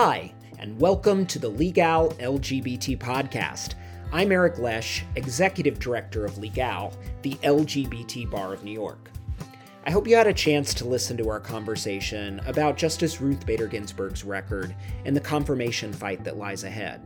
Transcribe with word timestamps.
Hi, 0.00 0.32
and 0.60 0.78
welcome 0.78 1.26
to 1.26 1.40
the 1.40 1.48
Legal 1.48 2.10
LGBT 2.20 2.98
podcast. 2.98 3.74
I'm 4.12 4.30
Eric 4.30 4.60
Lesh, 4.60 5.04
Executive 5.16 5.80
Director 5.80 6.24
of 6.24 6.38
Legal, 6.38 6.92
the 7.22 7.34
LGBT 7.42 8.30
Bar 8.30 8.54
of 8.54 8.62
New 8.62 8.70
York. 8.70 9.10
I 9.84 9.90
hope 9.90 10.06
you 10.06 10.14
had 10.14 10.28
a 10.28 10.32
chance 10.32 10.72
to 10.74 10.86
listen 10.86 11.16
to 11.16 11.28
our 11.28 11.40
conversation 11.40 12.40
about 12.46 12.76
Justice 12.76 13.20
Ruth 13.20 13.44
Bader 13.44 13.66
Ginsburg's 13.66 14.22
record 14.22 14.72
and 15.04 15.16
the 15.16 15.20
confirmation 15.20 15.92
fight 15.92 16.22
that 16.22 16.38
lies 16.38 16.62
ahead. 16.62 17.00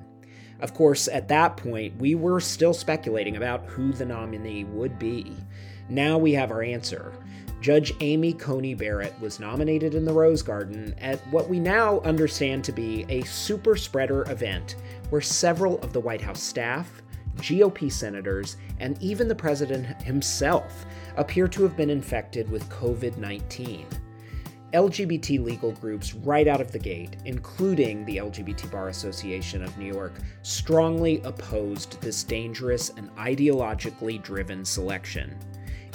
Of 0.60 0.74
course, 0.74 1.08
at 1.08 1.28
that 1.28 1.56
point, 1.56 1.96
we 1.96 2.14
were 2.14 2.40
still 2.40 2.74
speculating 2.74 3.38
about 3.38 3.64
who 3.64 3.94
the 3.94 4.04
nominee 4.04 4.64
would 4.64 4.98
be. 4.98 5.34
Now 5.88 6.18
we 6.18 6.32
have 6.32 6.50
our 6.50 6.62
answer. 6.62 7.14
Judge 7.62 7.94
Amy 8.00 8.32
Coney 8.32 8.74
Barrett 8.74 9.14
was 9.20 9.38
nominated 9.38 9.94
in 9.94 10.04
the 10.04 10.12
Rose 10.12 10.42
Garden 10.42 10.96
at 11.00 11.20
what 11.28 11.48
we 11.48 11.60
now 11.60 12.00
understand 12.00 12.64
to 12.64 12.72
be 12.72 13.06
a 13.08 13.22
super 13.22 13.76
spreader 13.76 14.28
event 14.28 14.74
where 15.10 15.20
several 15.20 15.78
of 15.78 15.92
the 15.92 16.00
White 16.00 16.20
House 16.20 16.42
staff, 16.42 17.00
GOP 17.36 17.90
senators, 17.90 18.56
and 18.80 19.00
even 19.00 19.28
the 19.28 19.34
president 19.36 19.86
himself 20.02 20.84
appear 21.16 21.46
to 21.46 21.62
have 21.62 21.76
been 21.76 21.88
infected 21.88 22.50
with 22.50 22.68
COVID 22.68 23.16
19. 23.16 23.86
LGBT 24.72 25.44
legal 25.44 25.70
groups 25.70 26.14
right 26.14 26.48
out 26.48 26.60
of 26.60 26.72
the 26.72 26.80
gate, 26.80 27.16
including 27.26 28.04
the 28.06 28.16
LGBT 28.16 28.72
Bar 28.72 28.88
Association 28.88 29.62
of 29.62 29.78
New 29.78 29.92
York, 29.92 30.14
strongly 30.42 31.20
opposed 31.22 32.00
this 32.00 32.24
dangerous 32.24 32.88
and 32.96 33.14
ideologically 33.14 34.20
driven 34.20 34.64
selection. 34.64 35.38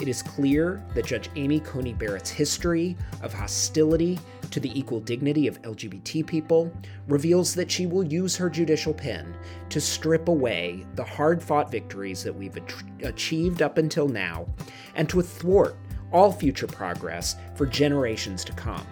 It 0.00 0.06
is 0.06 0.22
clear 0.22 0.84
that 0.94 1.06
Judge 1.06 1.28
Amy 1.34 1.58
Coney 1.58 1.92
Barrett's 1.92 2.30
history 2.30 2.96
of 3.20 3.34
hostility 3.34 4.18
to 4.50 4.60
the 4.60 4.78
equal 4.78 5.00
dignity 5.00 5.48
of 5.48 5.60
LGBT 5.62 6.24
people 6.24 6.72
reveals 7.08 7.52
that 7.54 7.70
she 7.70 7.86
will 7.86 8.04
use 8.04 8.36
her 8.36 8.48
judicial 8.48 8.94
pen 8.94 9.34
to 9.70 9.80
strip 9.80 10.28
away 10.28 10.86
the 10.94 11.04
hard 11.04 11.42
fought 11.42 11.70
victories 11.70 12.22
that 12.22 12.34
we've 12.34 12.56
achieved 13.02 13.60
up 13.60 13.76
until 13.76 14.08
now 14.08 14.46
and 14.94 15.08
to 15.08 15.20
thwart 15.20 15.76
all 16.12 16.30
future 16.32 16.68
progress 16.68 17.34
for 17.56 17.66
generations 17.66 18.44
to 18.44 18.52
come. 18.52 18.86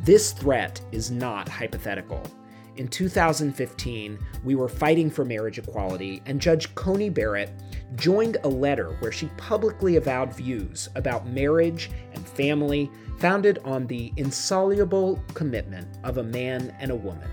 This 0.00 0.32
threat 0.32 0.80
is 0.92 1.10
not 1.10 1.48
hypothetical. 1.48 2.22
In 2.76 2.88
2015, 2.88 4.18
we 4.44 4.54
were 4.54 4.68
fighting 4.68 5.10
for 5.10 5.26
marriage 5.26 5.58
equality, 5.58 6.22
and 6.24 6.40
Judge 6.40 6.74
Coney 6.74 7.10
Barrett 7.10 7.52
joined 7.96 8.38
a 8.44 8.48
letter 8.48 8.96
where 9.00 9.12
she 9.12 9.26
publicly 9.36 9.96
avowed 9.96 10.32
views 10.32 10.88
about 10.94 11.28
marriage 11.28 11.90
and 12.14 12.26
family 12.26 12.90
founded 13.18 13.58
on 13.64 13.86
the 13.86 14.10
insoluble 14.16 15.22
commitment 15.34 15.86
of 16.02 16.16
a 16.16 16.22
man 16.22 16.74
and 16.80 16.90
a 16.90 16.96
woman. 16.96 17.28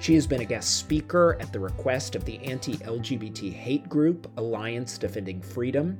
She 0.00 0.14
has 0.14 0.26
been 0.26 0.42
a 0.42 0.46
guest 0.46 0.76
speaker 0.76 1.38
at 1.40 1.50
the 1.50 1.60
request 1.60 2.14
of 2.14 2.26
the 2.26 2.38
anti 2.44 2.76
LGBT 2.76 3.50
hate 3.50 3.88
group 3.88 4.30
Alliance 4.36 4.98
Defending 4.98 5.40
Freedom. 5.40 5.98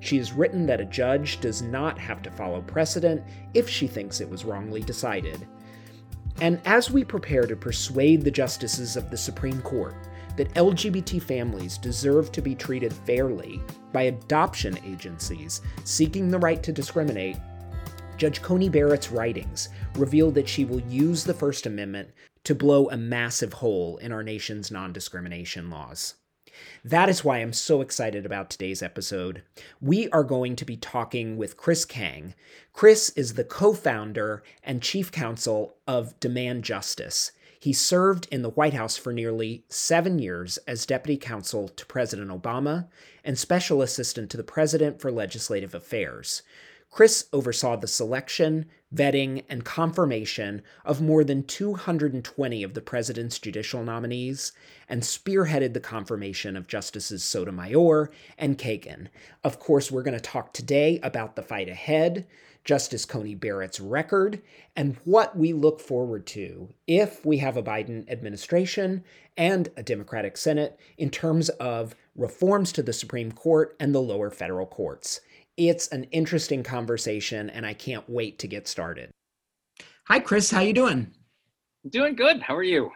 She 0.00 0.16
has 0.16 0.32
written 0.32 0.64
that 0.66 0.80
a 0.80 0.86
judge 0.86 1.38
does 1.40 1.60
not 1.60 1.98
have 1.98 2.22
to 2.22 2.30
follow 2.30 2.62
precedent 2.62 3.22
if 3.52 3.68
she 3.68 3.86
thinks 3.86 4.22
it 4.22 4.30
was 4.30 4.46
wrongly 4.46 4.80
decided. 4.80 5.46
And 6.40 6.60
as 6.66 6.90
we 6.90 7.02
prepare 7.02 7.46
to 7.46 7.56
persuade 7.56 8.22
the 8.22 8.30
justices 8.30 8.96
of 8.96 9.10
the 9.10 9.16
Supreme 9.16 9.62
Court 9.62 9.94
that 10.36 10.52
LGBT 10.54 11.22
families 11.22 11.78
deserve 11.78 12.30
to 12.32 12.42
be 12.42 12.54
treated 12.54 12.92
fairly 12.92 13.62
by 13.92 14.02
adoption 14.02 14.78
agencies 14.84 15.62
seeking 15.84 16.28
the 16.28 16.38
right 16.38 16.62
to 16.62 16.72
discriminate, 16.72 17.38
Judge 18.18 18.42
Coney 18.42 18.68
Barrett's 18.68 19.10
writings 19.10 19.70
reveal 19.94 20.30
that 20.32 20.48
she 20.48 20.64
will 20.64 20.80
use 20.80 21.24
the 21.24 21.34
First 21.34 21.66
Amendment 21.66 22.10
to 22.44 22.54
blow 22.54 22.88
a 22.90 22.96
massive 22.96 23.54
hole 23.54 23.96
in 23.98 24.12
our 24.12 24.22
nation's 24.22 24.70
non 24.70 24.92
discrimination 24.92 25.70
laws. 25.70 26.14
That 26.84 27.08
is 27.08 27.24
why 27.24 27.38
I'm 27.38 27.52
so 27.52 27.80
excited 27.80 28.24
about 28.24 28.50
today's 28.50 28.82
episode. 28.82 29.42
We 29.80 30.08
are 30.10 30.24
going 30.24 30.56
to 30.56 30.64
be 30.64 30.76
talking 30.76 31.36
with 31.36 31.56
Chris 31.56 31.84
Kang. 31.84 32.34
Chris 32.72 33.10
is 33.10 33.34
the 33.34 33.44
co 33.44 33.72
founder 33.72 34.42
and 34.62 34.82
chief 34.82 35.10
counsel 35.10 35.76
of 35.86 36.18
Demand 36.20 36.62
Justice. 36.62 37.32
He 37.58 37.72
served 37.72 38.28
in 38.30 38.42
the 38.42 38.50
White 38.50 38.74
House 38.74 38.96
for 38.96 39.12
nearly 39.12 39.64
seven 39.68 40.18
years 40.18 40.58
as 40.68 40.86
deputy 40.86 41.16
counsel 41.16 41.68
to 41.68 41.86
President 41.86 42.30
Obama 42.30 42.86
and 43.24 43.38
special 43.38 43.82
assistant 43.82 44.30
to 44.30 44.36
the 44.36 44.44
president 44.44 45.00
for 45.00 45.10
legislative 45.10 45.74
affairs. 45.74 46.42
Chris 46.90 47.28
oversaw 47.32 47.76
the 47.76 47.86
selection, 47.86 48.66
vetting, 48.94 49.44
and 49.48 49.64
confirmation 49.64 50.62
of 50.84 51.02
more 51.02 51.24
than 51.24 51.42
220 51.42 52.62
of 52.62 52.74
the 52.74 52.80
president's 52.80 53.38
judicial 53.38 53.82
nominees 53.82 54.52
and 54.88 55.02
spearheaded 55.02 55.74
the 55.74 55.80
confirmation 55.80 56.56
of 56.56 56.68
Justices 56.68 57.22
Sotomayor 57.22 58.10
and 58.38 58.56
Kagan. 58.56 59.08
Of 59.44 59.58
course, 59.58 59.90
we're 59.90 60.02
going 60.02 60.14
to 60.16 60.20
talk 60.20 60.54
today 60.54 60.98
about 61.02 61.36
the 61.36 61.42
fight 61.42 61.68
ahead, 61.68 62.26
Justice 62.64 63.04
Coney 63.04 63.34
Barrett's 63.34 63.78
record, 63.78 64.40
and 64.74 64.96
what 65.04 65.36
we 65.36 65.52
look 65.52 65.80
forward 65.80 66.26
to 66.28 66.72
if 66.86 67.24
we 67.26 67.38
have 67.38 67.56
a 67.56 67.62
Biden 67.62 68.10
administration 68.10 69.04
and 69.36 69.68
a 69.76 69.82
Democratic 69.82 70.36
Senate 70.36 70.78
in 70.96 71.10
terms 71.10 71.48
of 71.50 71.94
reforms 72.16 72.72
to 72.72 72.82
the 72.82 72.92
Supreme 72.92 73.32
Court 73.32 73.76
and 73.78 73.94
the 73.94 74.00
lower 74.00 74.30
federal 74.30 74.66
courts. 74.66 75.20
It's 75.56 75.88
an 75.88 76.04
interesting 76.04 76.62
conversation, 76.62 77.48
and 77.50 77.64
I 77.64 77.72
can't 77.72 78.08
wait 78.08 78.38
to 78.40 78.46
get 78.46 78.68
started. 78.68 79.10
Hi, 80.08 80.20
Chris. 80.20 80.50
How 80.50 80.60
you 80.60 80.74
doing? 80.74 81.12
Doing 81.88 82.14
good. 82.14 82.42
How 82.42 82.54
are 82.54 82.62
you? 82.62 82.90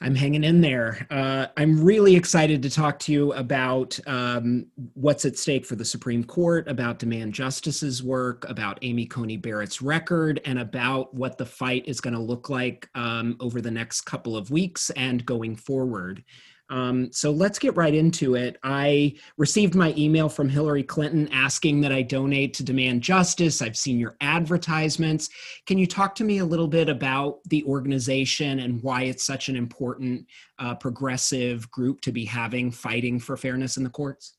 I'm 0.00 0.14
hanging 0.14 0.44
in 0.44 0.60
there. 0.60 1.06
Uh, 1.10 1.46
I'm 1.56 1.82
really 1.82 2.14
excited 2.14 2.62
to 2.62 2.70
talk 2.70 2.98
to 3.00 3.12
you 3.12 3.32
about 3.32 3.98
um, 4.06 4.66
what's 4.94 5.24
at 5.24 5.38
stake 5.38 5.66
for 5.66 5.74
the 5.74 5.84
Supreme 5.84 6.22
Court, 6.22 6.68
about 6.68 6.98
Demand 6.98 7.32
Justice's 7.32 8.02
work, 8.02 8.48
about 8.48 8.78
Amy 8.82 9.06
Coney 9.06 9.36
Barrett's 9.36 9.82
record, 9.82 10.40
and 10.44 10.58
about 10.58 11.12
what 11.14 11.38
the 11.38 11.46
fight 11.46 11.84
is 11.86 12.00
going 12.00 12.14
to 12.14 12.20
look 12.20 12.48
like 12.48 12.88
um, 12.94 13.36
over 13.40 13.60
the 13.60 13.70
next 13.70 14.02
couple 14.02 14.36
of 14.36 14.50
weeks 14.50 14.90
and 14.90 15.26
going 15.26 15.56
forward. 15.56 16.22
Um, 16.68 17.12
so 17.12 17.30
let's 17.30 17.58
get 17.58 17.76
right 17.76 17.94
into 17.94 18.34
it. 18.34 18.58
I 18.62 19.14
received 19.36 19.74
my 19.74 19.94
email 19.96 20.28
from 20.28 20.48
Hillary 20.48 20.82
Clinton 20.82 21.28
asking 21.32 21.80
that 21.82 21.92
I 21.92 22.02
donate 22.02 22.54
to 22.54 22.64
Demand 22.64 23.02
Justice. 23.02 23.62
I've 23.62 23.76
seen 23.76 23.98
your 23.98 24.16
advertisements. 24.20 25.28
Can 25.66 25.78
you 25.78 25.86
talk 25.86 26.14
to 26.16 26.24
me 26.24 26.38
a 26.38 26.44
little 26.44 26.68
bit 26.68 26.88
about 26.88 27.38
the 27.44 27.64
organization 27.64 28.60
and 28.60 28.82
why 28.82 29.02
it's 29.02 29.24
such 29.24 29.48
an 29.48 29.56
important 29.56 30.26
uh, 30.58 30.74
progressive 30.74 31.70
group 31.70 32.00
to 32.02 32.12
be 32.12 32.24
having 32.24 32.70
fighting 32.70 33.20
for 33.20 33.36
fairness 33.36 33.76
in 33.76 33.84
the 33.84 33.90
courts? 33.90 34.35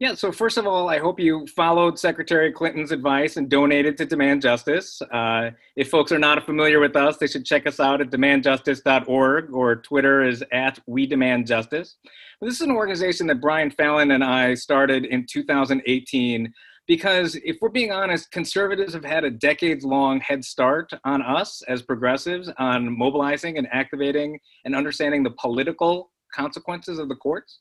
Yeah, 0.00 0.14
so 0.14 0.30
first 0.30 0.58
of 0.58 0.66
all, 0.66 0.88
I 0.88 0.98
hope 0.98 1.18
you 1.18 1.44
followed 1.48 1.98
Secretary 1.98 2.52
Clinton's 2.52 2.92
advice 2.92 3.36
and 3.36 3.48
donated 3.48 3.96
to 3.96 4.06
Demand 4.06 4.42
Justice. 4.42 5.02
Uh, 5.02 5.50
if 5.74 5.90
folks 5.90 6.12
are 6.12 6.20
not 6.20 6.46
familiar 6.46 6.78
with 6.78 6.94
us, 6.94 7.16
they 7.16 7.26
should 7.26 7.44
check 7.44 7.66
us 7.66 7.80
out 7.80 8.00
at 8.00 8.10
demandjustice.org 8.10 9.52
or 9.52 9.74
Twitter 9.74 10.22
is 10.22 10.44
at 10.52 10.78
We 10.86 11.04
Demand 11.04 11.48
Justice. 11.48 11.96
This 12.40 12.54
is 12.54 12.60
an 12.60 12.70
organization 12.70 13.26
that 13.26 13.40
Brian 13.40 13.72
Fallon 13.72 14.12
and 14.12 14.22
I 14.22 14.54
started 14.54 15.04
in 15.04 15.26
2018 15.28 16.54
because 16.86 17.34
if 17.44 17.56
we're 17.60 17.68
being 17.68 17.90
honest, 17.90 18.30
conservatives 18.30 18.94
have 18.94 19.04
had 19.04 19.24
a 19.24 19.30
decades 19.30 19.84
long 19.84 20.20
head 20.20 20.44
start 20.44 20.92
on 21.04 21.22
us 21.22 21.60
as 21.66 21.82
progressives 21.82 22.48
on 22.56 22.96
mobilizing 22.96 23.58
and 23.58 23.66
activating 23.72 24.38
and 24.64 24.76
understanding 24.76 25.24
the 25.24 25.34
political 25.40 26.12
consequences 26.32 27.00
of 27.00 27.08
the 27.08 27.16
courts. 27.16 27.58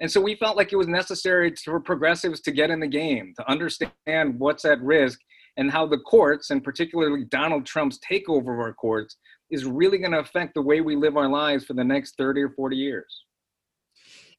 And 0.00 0.10
so 0.10 0.20
we 0.20 0.36
felt 0.36 0.56
like 0.56 0.72
it 0.72 0.76
was 0.76 0.86
necessary 0.86 1.52
for 1.64 1.80
progressives 1.80 2.40
to 2.42 2.52
get 2.52 2.70
in 2.70 2.80
the 2.80 2.86
game, 2.86 3.32
to 3.36 3.50
understand 3.50 4.38
what's 4.38 4.64
at 4.64 4.80
risk 4.80 5.18
and 5.56 5.70
how 5.70 5.86
the 5.86 5.98
courts, 5.98 6.50
and 6.50 6.62
particularly 6.62 7.24
Donald 7.24 7.66
Trump's 7.66 7.98
takeover 7.98 8.52
of 8.54 8.60
our 8.60 8.74
courts, 8.74 9.16
is 9.50 9.64
really 9.64 9.98
going 9.98 10.12
to 10.12 10.20
affect 10.20 10.54
the 10.54 10.62
way 10.62 10.80
we 10.80 10.94
live 10.94 11.16
our 11.16 11.28
lives 11.28 11.64
for 11.64 11.74
the 11.74 11.82
next 11.82 12.16
30 12.16 12.42
or 12.42 12.50
40 12.50 12.76
years 12.76 13.24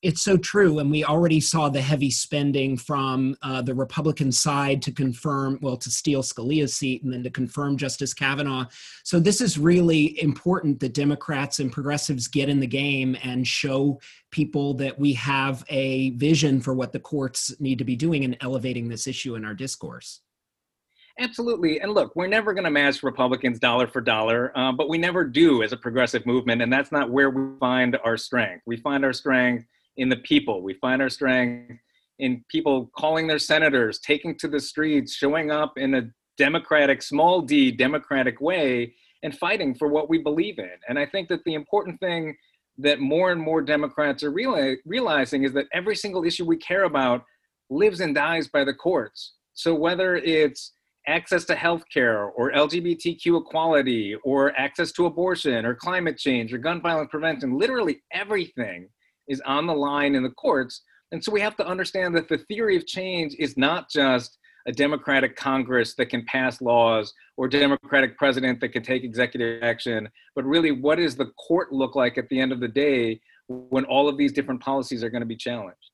it's 0.01 0.21
so 0.21 0.37
true. 0.37 0.79
And 0.79 0.89
we 0.89 1.03
already 1.03 1.41
saw 1.41 1.67
the 1.67 1.81
heavy 1.81 2.09
spending 2.09 2.77
from 2.77 3.35
uh, 3.41 3.61
the 3.61 3.75
Republican 3.75 4.31
side 4.31 4.81
to 4.83 4.91
confirm, 4.91 5.59
well, 5.61 5.75
to 5.77 5.91
steal 5.91 6.23
Scalia's 6.23 6.75
seat 6.75 7.03
and 7.03 7.11
then 7.11 7.23
to 7.23 7.29
confirm 7.29 7.75
Justice 7.75 8.13
Kavanaugh. 8.13 8.65
So 9.03 9.19
this 9.19 9.41
is 9.41 9.57
really 9.57 10.21
important 10.21 10.79
that 10.79 10.93
Democrats 10.93 11.59
and 11.59 11.71
progressives 11.71 12.27
get 12.27 12.47
in 12.47 12.59
the 12.59 12.67
game 12.67 13.17
and 13.23 13.45
show 13.45 13.99
people 14.31 14.73
that 14.75 14.97
we 14.97 15.13
have 15.13 15.65
a 15.69 16.11
vision 16.11 16.61
for 16.61 16.73
what 16.73 16.93
the 16.93 16.99
courts 16.99 17.53
need 17.59 17.77
to 17.79 17.85
be 17.85 17.95
doing 17.95 18.23
and 18.23 18.37
elevating 18.41 18.87
this 18.87 19.05
issue 19.05 19.35
in 19.35 19.43
our 19.43 19.53
discourse. 19.53 20.21
Absolutely. 21.19 21.81
And 21.81 21.91
look, 21.91 22.15
we're 22.15 22.27
never 22.27 22.53
going 22.53 22.63
to 22.63 22.69
match 22.69 23.03
Republicans 23.03 23.59
dollar 23.59 23.87
for 23.87 23.99
dollar, 23.99 24.57
uh, 24.57 24.71
but 24.71 24.87
we 24.87 24.97
never 24.97 25.25
do 25.25 25.63
as 25.63 25.73
a 25.73 25.77
progressive 25.77 26.25
movement. 26.25 26.61
And 26.61 26.71
that's 26.71 26.93
not 26.93 27.09
where 27.09 27.29
we 27.29 27.59
find 27.59 27.97
our 28.05 28.15
strength. 28.15 28.63
We 28.65 28.77
find 28.77 29.03
our 29.03 29.11
strength 29.11 29.65
in 29.99 30.09
the 30.09 30.17
people. 30.17 30.63
We 30.63 30.73
find 30.75 31.01
our 31.01 31.09
strength 31.09 31.79
in 32.17 32.43
people 32.49 32.89
calling 32.97 33.27
their 33.27 33.39
senators, 33.39 33.99
taking 33.99 34.37
to 34.39 34.47
the 34.47 34.59
streets, 34.59 35.13
showing 35.13 35.51
up 35.51 35.77
in 35.77 35.93
a 35.93 36.09
democratic, 36.37 37.01
small 37.01 37.41
d, 37.41 37.69
democratic 37.69 38.41
way, 38.41 38.95
and 39.23 39.37
fighting 39.37 39.75
for 39.75 39.89
what 39.89 40.09
we 40.09 40.17
believe 40.17 40.57
in. 40.57 40.71
And 40.87 40.97
I 40.97 41.05
think 41.05 41.27
that 41.29 41.43
the 41.43 41.53
important 41.53 41.99
thing 41.99 42.35
that 42.77 43.01
more 43.01 43.31
and 43.31 43.41
more 43.41 43.61
Democrats 43.61 44.23
are 44.23 44.31
reali- 44.31 44.77
realizing 44.85 45.43
is 45.43 45.51
that 45.53 45.67
every 45.73 45.97
single 45.97 46.23
issue 46.23 46.45
we 46.45 46.55
care 46.57 46.85
about 46.85 47.25
lives 47.69 47.99
and 47.99 48.15
dies 48.15 48.47
by 48.47 48.63
the 48.63 48.73
courts. 48.73 49.33
So 49.53 49.75
whether 49.75 50.15
it's 50.15 50.71
access 51.07 51.43
to 51.45 51.55
health 51.55 51.83
care 51.93 52.23
or 52.23 52.53
LGBTQ 52.53 53.41
equality 53.41 54.15
or 54.23 54.57
access 54.57 54.93
to 54.93 55.07
abortion 55.07 55.65
or 55.65 55.75
climate 55.75 56.17
change 56.17 56.53
or 56.53 56.57
gun 56.57 56.81
violence 56.81 57.09
prevention, 57.11 57.57
literally 57.57 58.01
everything 58.13 58.87
is 59.29 59.41
on 59.45 59.65
the 59.65 59.73
line 59.73 60.15
in 60.15 60.23
the 60.23 60.29
courts. 60.31 60.81
And 61.11 61.23
so 61.23 61.31
we 61.31 61.41
have 61.41 61.55
to 61.57 61.65
understand 61.65 62.15
that 62.15 62.27
the 62.27 62.39
theory 62.39 62.75
of 62.75 62.85
change 62.85 63.35
is 63.39 63.55
not 63.55 63.89
just 63.89 64.37
a 64.67 64.71
democratic 64.71 65.35
Congress 65.35 65.95
that 65.95 66.07
can 66.07 66.25
pass 66.25 66.61
laws 66.61 67.13
or 67.37 67.47
democratic 67.47 68.17
president 68.17 68.59
that 68.59 68.69
can 68.69 68.83
take 68.83 69.03
executive 69.03 69.63
action, 69.63 70.09
but 70.35 70.45
really 70.45 70.71
what 70.71 70.97
does 70.97 71.15
the 71.15 71.31
court 71.47 71.71
look 71.71 71.95
like 71.95 72.17
at 72.17 72.27
the 72.29 72.39
end 72.39 72.51
of 72.51 72.59
the 72.59 72.67
day 72.67 73.19
when 73.47 73.85
all 73.85 74.07
of 74.07 74.17
these 74.17 74.31
different 74.31 74.61
policies 74.61 75.03
are 75.03 75.09
going 75.09 75.21
to 75.21 75.27
be 75.27 75.35
challenged? 75.35 75.88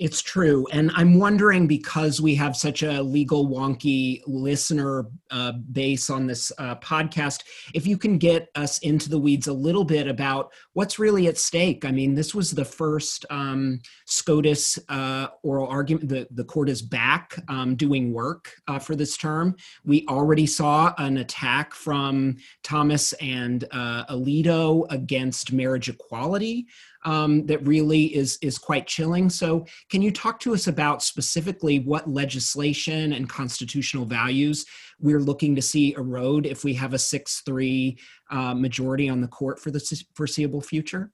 It's 0.00 0.22
true. 0.22 0.66
And 0.72 0.90
I'm 0.94 1.18
wondering 1.18 1.66
because 1.66 2.22
we 2.22 2.34
have 2.36 2.56
such 2.56 2.82
a 2.82 3.02
legal 3.02 3.46
wonky 3.48 4.22
listener 4.26 5.04
uh, 5.30 5.52
base 5.52 6.08
on 6.08 6.26
this 6.26 6.50
uh, 6.56 6.76
podcast, 6.76 7.42
if 7.74 7.86
you 7.86 7.98
can 7.98 8.16
get 8.16 8.48
us 8.54 8.78
into 8.78 9.10
the 9.10 9.18
weeds 9.18 9.46
a 9.46 9.52
little 9.52 9.84
bit 9.84 10.08
about 10.08 10.54
what's 10.72 10.98
really 10.98 11.26
at 11.26 11.36
stake. 11.36 11.84
I 11.84 11.90
mean, 11.90 12.14
this 12.14 12.34
was 12.34 12.50
the 12.50 12.64
first 12.64 13.26
um, 13.28 13.78
SCOTUS 14.06 14.78
uh, 14.88 15.26
oral 15.42 15.66
argument. 15.68 16.08
The, 16.08 16.26
the 16.30 16.44
court 16.44 16.70
is 16.70 16.80
back 16.80 17.36
um, 17.48 17.76
doing 17.76 18.14
work 18.14 18.54
uh, 18.68 18.78
for 18.78 18.96
this 18.96 19.18
term. 19.18 19.54
We 19.84 20.06
already 20.08 20.46
saw 20.46 20.94
an 20.96 21.18
attack 21.18 21.74
from 21.74 22.38
Thomas 22.62 23.12
and 23.20 23.64
uh, 23.70 24.06
Alito 24.06 24.86
against 24.90 25.52
marriage 25.52 25.90
equality 25.90 26.68
um, 27.04 27.46
that 27.46 27.66
really 27.66 28.14
is 28.14 28.38
is 28.42 28.58
quite 28.58 28.86
chilling. 28.86 29.30
So, 29.30 29.66
can 29.90 30.02
you 30.02 30.10
talk 30.10 30.38
to 30.40 30.54
us 30.54 30.66
about 30.66 31.02
specifically 31.02 31.80
what 31.80 32.08
legislation 32.08 33.12
and 33.12 33.28
constitutional 33.28 34.04
values 34.04 34.66
we're 34.98 35.20
looking 35.20 35.54
to 35.56 35.62
see 35.62 35.94
erode 35.94 36.46
if 36.46 36.64
we 36.64 36.74
have 36.74 36.94
a 36.94 36.98
six 36.98 37.40
three 37.40 37.98
uh, 38.30 38.54
majority 38.54 39.08
on 39.08 39.20
the 39.20 39.28
court 39.28 39.58
for 39.58 39.70
the 39.70 40.04
foreseeable 40.14 40.60
future? 40.60 41.12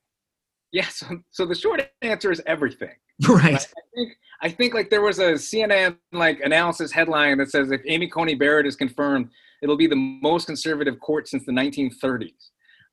Yes. 0.72 1.02
Yeah, 1.02 1.08
so, 1.08 1.20
so 1.30 1.46
the 1.46 1.54
short 1.54 1.88
answer 2.02 2.30
is 2.30 2.42
everything. 2.46 2.94
Right. 3.28 3.54
I 3.54 3.82
think 3.94 4.12
I 4.42 4.48
think 4.50 4.74
like 4.74 4.90
there 4.90 5.00
was 5.00 5.18
a 5.18 5.32
CNN 5.32 5.96
like 6.12 6.40
analysis 6.40 6.92
headline 6.92 7.38
that 7.38 7.50
says 7.50 7.70
if 7.70 7.80
Amy 7.86 8.08
Coney 8.08 8.34
Barrett 8.34 8.66
is 8.66 8.76
confirmed, 8.76 9.30
it'll 9.62 9.78
be 9.78 9.86
the 9.86 9.96
most 9.96 10.46
conservative 10.46 11.00
court 11.00 11.26
since 11.28 11.46
the 11.46 11.52
1930s. 11.52 12.50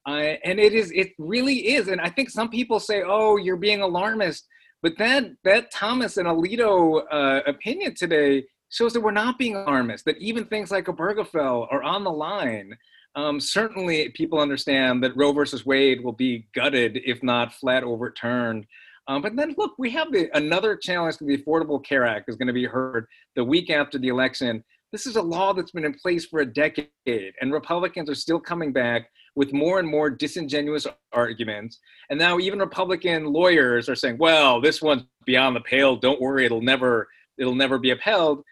Uh, 0.08 0.36
and 0.44 0.60
it 0.60 0.74
is, 0.74 0.92
it 0.92 1.14
really 1.18 1.74
is. 1.76 1.88
And 1.88 2.02
I 2.02 2.10
think 2.10 2.30
some 2.30 2.50
people 2.50 2.80
say, 2.80 3.04
oh, 3.06 3.38
you're 3.38 3.58
being 3.58 3.82
alarmist. 3.82 4.48
But 4.82 4.98
that, 4.98 5.32
that 5.46 5.72
Thomas 5.72 6.18
and 6.18 6.28
Alito 6.28 7.04
uh, 7.10 7.42
opinion 7.48 7.96
today 7.96 8.44
shows 8.70 8.92
that 8.94 9.02
we're 9.02 9.12
not 9.12 9.38
being 9.38 9.56
alarmist, 9.56 10.04
that 10.06 10.18
even 10.18 10.46
things 10.46 10.72
like 10.72 10.86
Obergefell 10.86 11.72
are 11.72 11.84
on 11.84 12.04
the 12.04 12.12
line. 12.12 12.76
Um, 13.16 13.40
certainly, 13.40 14.10
people 14.10 14.40
understand 14.40 15.04
that 15.04 15.16
Roe 15.16 15.32
versus 15.32 15.66
Wade 15.66 16.04
will 16.04 16.14
be 16.14 16.48
gutted, 16.56 17.00
if 17.06 17.22
not 17.22 17.54
flat 17.54 17.84
overturned. 17.84 18.66
Um, 19.08 19.22
but 19.22 19.36
then, 19.36 19.54
look, 19.58 19.74
we 19.78 19.92
have 19.92 20.12
the, 20.12 20.36
another 20.36 20.76
challenge 20.76 21.18
to 21.18 21.26
the 21.26 21.38
Affordable 21.38 21.84
Care 21.84 22.06
Act 22.06 22.28
is 22.28 22.36
going 22.36 22.48
to 22.48 22.54
be 22.54 22.66
heard 22.66 23.06
the 23.36 23.44
week 23.44 23.70
after 23.70 24.00
the 24.00 24.08
election. 24.08 24.64
This 24.92 25.06
is 25.06 25.16
a 25.16 25.22
law 25.22 25.54
that's 25.54 25.72
been 25.72 25.86
in 25.86 25.94
place 25.94 26.26
for 26.26 26.40
a 26.40 26.46
decade, 26.46 26.90
and 27.06 27.54
Republicans 27.54 28.10
are 28.10 28.16
still 28.16 28.40
coming 28.40 28.74
back 28.74 29.10
with 29.36 29.52
more 29.54 29.80
and 29.80 29.88
more 29.88 30.10
disingenuous 30.10 30.86
arguments. 31.12 31.80
And 32.10 32.20
now 32.20 32.40
even 32.40 32.60
Republican 32.60 33.26
lawyers 33.26 33.90
are 33.90 33.96
saying, 33.96 34.18
well, 34.20 34.62
this 34.62 34.82
one's 34.82 35.04
beyond 35.26 35.56
the 35.56 35.62
pale. 35.62 35.96
Don't 35.96 36.22
worry, 36.22 36.46
it'll 36.46 36.62
never 36.62 37.08
it'll 37.38 37.56
never 37.56 37.80
be 37.80 37.92
upheld. 37.92 38.44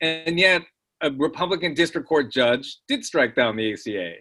And 0.00 0.38
yet 0.38 0.62
a 1.00 1.10
Republican 1.10 1.74
district 1.74 2.08
court 2.08 2.30
judge 2.30 2.78
did 2.88 3.04
strike 3.04 3.34
down 3.34 3.56
the 3.56 3.72
ACA. 3.72 4.14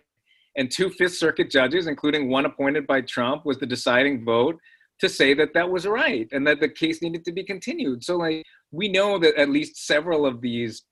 And 0.55 0.71
two 0.71 0.89
Fifth 0.89 1.15
Circuit 1.15 1.51
judges, 1.51 1.87
including 1.87 2.29
one 2.29 2.45
appointed 2.45 2.87
by 2.87 3.01
Trump, 3.01 3.45
was 3.45 3.59
the 3.59 3.65
deciding 3.65 4.25
vote 4.25 4.57
to 4.99 5.07
say 5.07 5.35
that 5.35 5.53
that 5.53 5.69
was 5.69 5.85
right 5.85 6.27
and 6.31 6.47
that 6.47 6.59
the 6.59 6.69
case 6.69 7.01
needed 7.01 7.23
to 7.25 7.31
be 7.31 7.43
continued. 7.43 8.03
So, 8.03 8.17
like, 8.17 8.43
we 8.71 8.87
know 8.87 9.19
that 9.19 9.35
at 9.35 9.49
least 9.49 9.85
several 9.85 10.25
of 10.25 10.41
these 10.41 10.83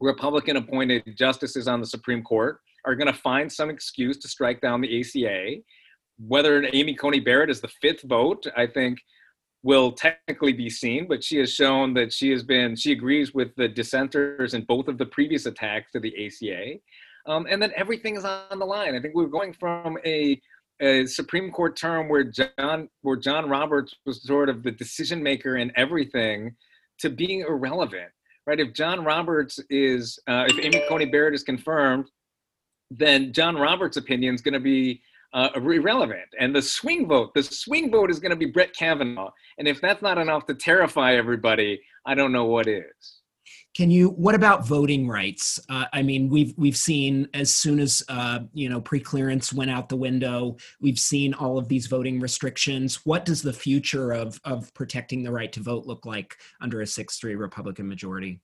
Republican 0.00 0.56
appointed 0.56 1.02
justices 1.16 1.66
on 1.66 1.80
the 1.80 1.86
Supreme 1.86 2.22
Court 2.22 2.60
are 2.88 2.96
going 2.96 3.12
to 3.12 3.20
find 3.20 3.52
some 3.52 3.68
excuse 3.68 4.16
to 4.16 4.28
strike 4.28 4.62
down 4.62 4.80
the 4.80 5.00
ACA. 5.00 5.56
Whether 6.18 6.66
Amy 6.72 6.94
Coney 6.94 7.20
Barrett 7.20 7.50
is 7.50 7.60
the 7.60 7.68
fifth 7.82 8.02
vote, 8.02 8.46
I 8.56 8.66
think 8.66 8.98
will 9.62 9.92
technically 9.92 10.54
be 10.54 10.70
seen, 10.70 11.06
but 11.06 11.22
she 11.22 11.36
has 11.38 11.52
shown 11.52 11.92
that 11.94 12.12
she 12.12 12.30
has 12.30 12.42
been, 12.42 12.74
she 12.74 12.92
agrees 12.92 13.34
with 13.34 13.54
the 13.56 13.68
dissenters 13.68 14.54
in 14.54 14.62
both 14.62 14.88
of 14.88 14.96
the 14.96 15.04
previous 15.04 15.46
attacks 15.46 15.92
to 15.92 16.00
the 16.00 16.26
ACA. 16.26 16.78
Um, 17.26 17.46
and 17.50 17.60
then 17.60 17.72
everything 17.76 18.16
is 18.16 18.24
on 18.24 18.58
the 18.58 18.64
line. 18.64 18.94
I 18.94 19.00
think 19.00 19.14
we're 19.14 19.26
going 19.26 19.52
from 19.52 19.98
a, 20.06 20.40
a 20.80 21.04
Supreme 21.06 21.50
Court 21.50 21.76
term 21.76 22.08
where 22.08 22.24
John, 22.24 22.88
where 23.02 23.16
John 23.16 23.50
Roberts 23.50 23.94
was 24.06 24.24
sort 24.24 24.48
of 24.48 24.62
the 24.62 24.70
decision 24.70 25.22
maker 25.22 25.56
in 25.56 25.70
everything 25.76 26.54
to 27.00 27.10
being 27.10 27.40
irrelevant, 27.40 28.10
right? 28.46 28.58
If 28.58 28.72
John 28.72 29.04
Roberts 29.04 29.60
is, 29.68 30.18
uh, 30.26 30.46
if 30.48 30.64
Amy 30.64 30.82
Coney 30.88 31.04
Barrett 31.04 31.34
is 31.34 31.42
confirmed, 31.42 32.06
then 32.90 33.32
John 33.32 33.56
Roberts' 33.56 33.96
opinion 33.96 34.34
is 34.34 34.40
going 34.40 34.54
to 34.54 34.60
be 34.60 35.02
uh, 35.32 35.50
irrelevant. 35.54 36.28
And 36.38 36.54
the 36.54 36.62
swing 36.62 37.06
vote, 37.06 37.34
the 37.34 37.42
swing 37.42 37.90
vote 37.90 38.10
is 38.10 38.18
going 38.18 38.30
to 38.30 38.36
be 38.36 38.46
Brett 38.46 38.74
Kavanaugh. 38.74 39.30
And 39.58 39.68
if 39.68 39.80
that's 39.80 40.02
not 40.02 40.18
enough 40.18 40.46
to 40.46 40.54
terrify 40.54 41.14
everybody, 41.14 41.80
I 42.06 42.14
don't 42.14 42.32
know 42.32 42.46
what 42.46 42.66
is. 42.66 43.18
Can 43.76 43.90
you? 43.90 44.08
What 44.10 44.34
about 44.34 44.66
voting 44.66 45.06
rights? 45.06 45.60
Uh, 45.68 45.84
I 45.92 46.02
mean, 46.02 46.28
we've 46.28 46.52
we've 46.56 46.76
seen 46.76 47.28
as 47.32 47.54
soon 47.54 47.78
as 47.78 48.02
uh, 48.08 48.40
you 48.52 48.68
know 48.68 48.80
preclearance 48.80 49.52
went 49.52 49.70
out 49.70 49.88
the 49.88 49.96
window, 49.96 50.56
we've 50.80 50.98
seen 50.98 51.32
all 51.34 51.58
of 51.58 51.68
these 51.68 51.86
voting 51.86 52.18
restrictions. 52.18 53.06
What 53.06 53.24
does 53.24 53.40
the 53.40 53.52
future 53.52 54.10
of 54.12 54.40
of 54.44 54.72
protecting 54.74 55.22
the 55.22 55.30
right 55.30 55.52
to 55.52 55.60
vote 55.60 55.86
look 55.86 56.06
like 56.06 56.36
under 56.60 56.80
a 56.80 56.86
six 56.86 57.18
three 57.18 57.36
Republican 57.36 57.88
majority? 57.88 58.40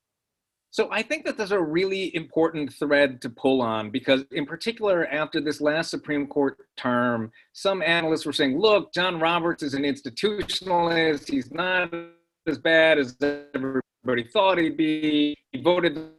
So 0.75 0.89
I 0.91 1.03
think 1.03 1.25
that 1.25 1.37
there's 1.37 1.53
a 1.53 1.63
really 1.63 2.13
important 2.17 2.75
thread 2.75 3.23
to 3.23 3.31
pull 3.31 3.63
on 3.63 3.91
because, 3.91 4.25
in 4.33 4.45
particular, 4.45 5.07
after 5.07 5.41
this 5.41 5.61
last 5.61 5.89
Supreme 5.89 6.27
Court 6.27 6.59
term, 6.77 7.31
some 7.53 7.81
analysts 7.81 8.27
were 8.27 8.33
saying, 8.33 8.59
look, 8.59 8.93
John 8.93 9.21
Roberts 9.21 9.63
is 9.63 9.75
an 9.75 9.85
institutionalist. 9.85 11.31
He's 11.31 11.53
not 11.53 11.95
as 12.49 12.59
bad 12.59 12.99
as 12.99 13.17
everybody 13.23 14.25
thought 14.33 14.59
he'd 14.59 14.77
be. 14.77 15.37
He 15.53 15.63
voted 15.63 16.11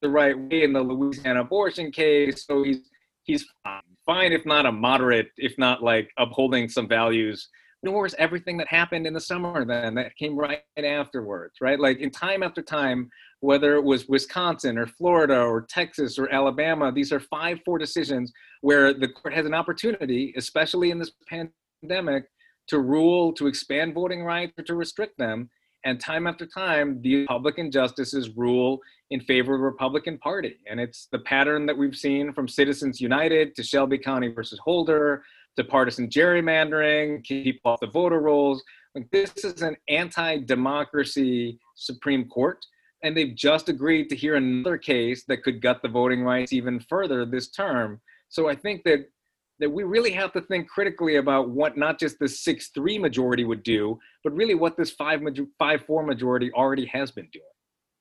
the 0.00 0.08
right 0.08 0.38
way 0.38 0.62
in 0.62 0.72
the 0.72 0.82
Louisiana 0.82 1.40
abortion 1.40 1.90
case. 1.90 2.46
So 2.46 2.62
he's, 2.62 2.88
he's 3.24 3.44
fine. 3.64 3.82
fine, 4.06 4.32
if 4.32 4.46
not 4.46 4.66
a 4.66 4.70
moderate, 4.72 5.30
if 5.36 5.58
not 5.58 5.82
like 5.82 6.12
upholding 6.16 6.68
some 6.68 6.86
values 6.86 7.48
ignores 7.86 8.14
everything 8.18 8.56
that 8.56 8.66
happened 8.68 9.06
in 9.06 9.14
the 9.14 9.20
summer 9.20 9.64
then 9.64 9.94
that 9.94 10.16
came 10.16 10.36
right 10.36 10.62
afterwards, 10.76 11.54
right? 11.60 11.78
Like 11.78 11.98
in 11.98 12.10
time 12.10 12.42
after 12.42 12.60
time, 12.60 13.08
whether 13.40 13.76
it 13.76 13.84
was 13.84 14.08
Wisconsin 14.08 14.76
or 14.76 14.86
Florida 14.86 15.40
or 15.40 15.66
Texas 15.68 16.18
or 16.18 16.28
Alabama, 16.32 16.90
these 16.90 17.12
are 17.12 17.20
5 17.20 17.60
4 17.64 17.78
decisions 17.78 18.32
where 18.62 18.92
the 18.92 19.06
court 19.06 19.34
has 19.34 19.46
an 19.46 19.54
opportunity, 19.54 20.34
especially 20.36 20.90
in 20.90 20.98
this 20.98 21.12
pandemic, 21.28 22.24
to 22.66 22.80
rule, 22.80 23.32
to 23.34 23.46
expand 23.46 23.94
voting 23.94 24.24
rights, 24.24 24.52
or 24.58 24.64
to 24.64 24.74
restrict 24.74 25.16
them. 25.16 25.48
And 25.84 26.00
time 26.00 26.26
after 26.26 26.44
time, 26.44 27.00
the 27.02 27.20
Republican 27.20 27.70
justices 27.70 28.30
rule 28.36 28.80
in 29.10 29.20
favor 29.20 29.54
of 29.54 29.60
the 29.60 29.64
Republican 29.64 30.18
Party. 30.18 30.56
And 30.68 30.80
it's 30.80 31.06
the 31.12 31.20
pattern 31.20 31.66
that 31.66 31.78
we've 31.78 31.94
seen 31.94 32.32
from 32.32 32.48
Citizens 32.48 33.00
United 33.00 33.54
to 33.54 33.62
Shelby 33.62 33.98
County 33.98 34.26
versus 34.26 34.58
Holder 34.58 35.22
to 35.56 35.64
partisan 35.64 36.08
gerrymandering, 36.08 37.24
keep 37.24 37.60
off 37.64 37.80
the 37.80 37.86
voter 37.86 38.20
rolls. 38.20 38.62
Like 38.94 39.10
this 39.10 39.32
is 39.44 39.62
an 39.62 39.76
anti-democracy 39.88 41.58
Supreme 41.74 42.28
Court, 42.28 42.64
and 43.02 43.16
they've 43.16 43.34
just 43.34 43.68
agreed 43.68 44.08
to 44.08 44.16
hear 44.16 44.36
another 44.36 44.78
case 44.78 45.24
that 45.28 45.42
could 45.42 45.60
gut 45.60 45.82
the 45.82 45.88
voting 45.88 46.22
rights 46.22 46.52
even 46.52 46.80
further 46.80 47.26
this 47.26 47.50
term. 47.50 48.00
So 48.28 48.48
I 48.48 48.54
think 48.54 48.84
that 48.84 49.08
that 49.58 49.70
we 49.70 49.84
really 49.84 50.10
have 50.10 50.34
to 50.34 50.42
think 50.42 50.68
critically 50.68 51.16
about 51.16 51.48
what 51.48 51.78
not 51.78 51.98
just 51.98 52.18
the 52.18 52.28
six-three 52.28 52.98
majority 52.98 53.44
would 53.44 53.62
do, 53.62 53.98
but 54.22 54.34
really 54.34 54.54
what 54.54 54.76
this 54.76 54.90
five-four 54.90 56.02
majority 56.04 56.52
already 56.52 56.84
has 56.84 57.10
been 57.10 57.28
doing. 57.32 57.44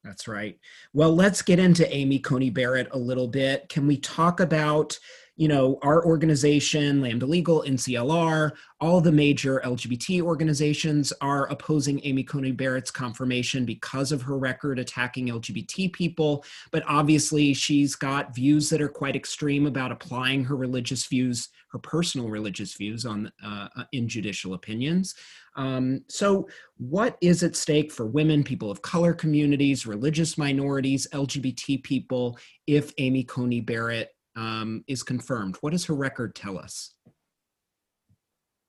That's 0.04 0.28
right. 0.28 0.60
Well, 0.94 1.16
let's 1.16 1.42
get 1.42 1.58
into 1.58 1.90
Amy 1.96 2.20
Coney 2.20 2.50
Barrett 2.50 2.90
a 2.92 2.98
little 2.98 3.30
bit. 3.30 3.70
Can 3.70 3.88
we 3.88 3.96
talk 3.98 4.42
about 4.42 5.00
you 5.38 5.50
know, 5.50 5.78
our 5.82 6.06
organization, 6.06 7.02
Lambda 7.02 7.26
Legal, 7.26 7.64
NCLR, 7.68 8.52
all 8.80 9.02
the 9.02 9.12
major 9.12 9.62
LGBT 9.66 10.22
organizations 10.22 11.12
are 11.20 11.48
opposing 11.48 12.00
Amy 12.06 12.24
Coney 12.24 12.54
Barrett's 12.54 12.92
confirmation 12.92 13.66
because 13.66 14.14
of 14.14 14.22
her 14.22 14.38
record 14.38 14.80
attacking 14.80 15.28
LGBT 15.28 15.92
people. 15.92 16.46
But 16.72 16.84
obviously, 16.88 17.54
she's 17.54 17.96
got 17.96 18.34
views 18.34 18.70
that 18.70 18.82
are 18.82 18.90
quite 18.90 19.16
extreme 19.16 19.66
about 19.68 19.92
applying 19.92 20.46
her 20.46 20.56
religious 20.56 21.06
views, 21.06 21.50
her 21.70 21.80
personal 21.80 22.30
religious 22.30 22.74
views, 22.74 23.06
on 23.06 23.30
uh, 23.44 23.68
in 23.92 24.08
judicial 24.08 24.54
opinions. 24.54 25.16
Um, 25.58 26.04
so, 26.08 26.48
what 26.78 27.18
is 27.22 27.44
at 27.44 27.56
stake 27.56 27.92
for 27.92 28.06
women, 28.06 28.44
people 28.44 28.72
of 28.72 28.82
color 28.82 29.14
communities, 29.14 29.86
religious 29.86 30.38
minorities, 30.38 31.08
LGBT 31.14 31.84
people 31.84 32.38
if 32.68 32.94
Amy 32.98 33.24
Coney 33.24 33.62
Barrett 33.62 34.15
um, 34.36 34.84
is 34.88 35.04
confirmed? 35.04 35.58
What 35.62 35.72
does 35.72 35.86
her 35.86 35.94
record 35.94 36.36
tell 36.36 36.58
us? 36.58 36.94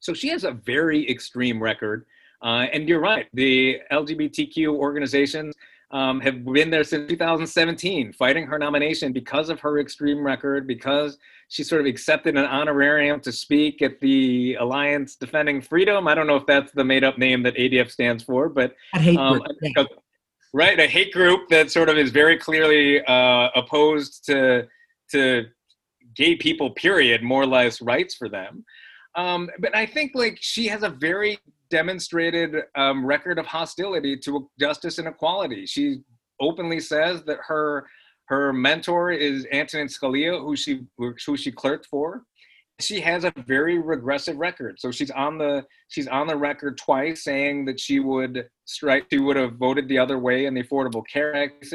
So, 0.00 0.14
she 0.14 0.28
has 0.28 0.44
a 0.44 0.52
very 0.52 1.08
extreme 1.10 1.62
record. 1.62 2.06
Uh, 2.42 2.66
and 2.72 2.88
you're 2.88 3.00
right, 3.00 3.26
the 3.32 3.80
LGBTQ 3.90 4.68
organizations 4.68 5.54
um, 5.90 6.20
have 6.20 6.44
been 6.44 6.70
there 6.70 6.84
since 6.84 7.08
2017, 7.08 8.12
fighting 8.12 8.46
her 8.46 8.58
nomination 8.58 9.12
because 9.12 9.48
of 9.48 9.60
her 9.60 9.78
extreme 9.78 10.24
record, 10.24 10.66
because 10.66 11.16
she 11.48 11.62
sort 11.62 11.80
of 11.80 11.86
accepted 11.86 12.36
an 12.36 12.44
honorarium 12.44 13.20
to 13.20 13.30
speak 13.30 13.82
at 13.82 14.00
the 14.00 14.54
Alliance 14.54 15.14
Defending 15.14 15.60
Freedom. 15.60 16.08
I 16.08 16.14
don't 16.14 16.26
know 16.26 16.36
if 16.36 16.46
that's 16.46 16.72
the 16.72 16.84
made 16.84 17.04
up 17.04 17.18
name 17.18 17.42
that 17.44 17.54
ADF 17.54 17.90
stands 17.90 18.24
for, 18.24 18.48
but 18.48 18.74
um, 19.16 19.40
right, 20.52 20.78
a 20.78 20.86
hate 20.86 21.12
group 21.12 21.48
that 21.50 21.70
sort 21.70 21.88
of 21.88 21.96
is 21.96 22.10
very 22.10 22.36
clearly 22.36 23.04
uh, 23.04 23.48
opposed 23.54 24.24
to 24.26 24.66
to 25.12 25.46
gay 26.16 26.36
people. 26.36 26.70
Period, 26.70 27.22
more 27.22 27.42
or 27.42 27.46
less 27.46 27.80
rights 27.80 28.14
for 28.14 28.28
them. 28.28 28.64
Um, 29.14 29.50
but 29.58 29.74
I 29.74 29.86
think 29.86 30.12
like 30.14 30.38
she 30.40 30.68
has 30.68 30.82
a 30.82 30.90
very 30.90 31.38
demonstrated 31.70 32.62
um, 32.74 33.04
record 33.04 33.38
of 33.38 33.46
hostility 33.46 34.16
to 34.18 34.48
justice 34.60 34.98
and 34.98 35.08
equality. 35.08 35.66
She 35.66 36.00
openly 36.40 36.80
says 36.80 37.22
that 37.24 37.38
her 37.46 37.86
her 38.26 38.52
mentor 38.52 39.12
is 39.12 39.46
Antonin 39.52 39.86
Scalia, 39.86 40.40
who 40.40 40.56
she 40.56 40.82
who 40.98 41.36
she 41.36 41.50
clerked 41.50 41.86
for. 41.86 42.24
She 42.78 43.00
has 43.00 43.24
a 43.24 43.32
very 43.46 43.78
regressive 43.78 44.36
record. 44.36 44.78
So 44.78 44.90
she's 44.90 45.10
on 45.10 45.38
the 45.38 45.64
she's 45.88 46.08
on 46.08 46.26
the 46.26 46.36
record 46.36 46.76
twice 46.76 47.24
saying 47.24 47.64
that 47.66 47.80
she 47.80 48.00
would 48.00 48.48
strike 48.66 49.06
she 49.10 49.18
would 49.18 49.36
have 49.36 49.54
voted 49.54 49.88
the 49.88 49.98
other 49.98 50.18
way 50.18 50.44
in 50.44 50.54
the 50.54 50.62
Affordable 50.62 51.02
Care 51.10 51.34
Act. 51.34 51.72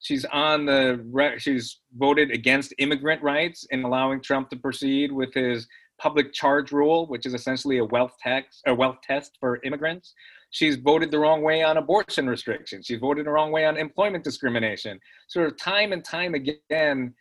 She's 0.00 0.24
on 0.26 0.66
the 0.66 1.36
she's 1.38 1.80
voted 1.96 2.30
against 2.30 2.74
immigrant 2.78 3.22
rights 3.22 3.66
in 3.70 3.82
allowing 3.82 4.20
Trump 4.20 4.50
to 4.50 4.56
proceed 4.56 5.10
with 5.10 5.32
his 5.34 5.66
public 5.98 6.32
charge 6.32 6.72
rule, 6.72 7.06
which 7.06 7.24
is 7.24 7.34
essentially 7.34 7.78
a 7.78 7.84
wealth 7.84 8.12
tax 8.20 8.60
a 8.66 8.74
wealth 8.74 8.98
test 9.02 9.36
for 9.40 9.60
immigrants. 9.64 10.14
She's 10.50 10.76
voted 10.76 11.10
the 11.10 11.18
wrong 11.18 11.42
way 11.42 11.62
on 11.62 11.76
abortion 11.76 12.28
restrictions. 12.28 12.86
She's 12.86 13.00
voted 13.00 13.26
the 13.26 13.30
wrong 13.30 13.50
way 13.52 13.66
on 13.66 13.76
employment 13.76 14.22
discrimination. 14.22 15.00
Sort 15.28 15.48
of 15.48 15.58
time 15.58 15.92
and 15.92 16.04
time 16.04 16.34
again, 16.34 17.14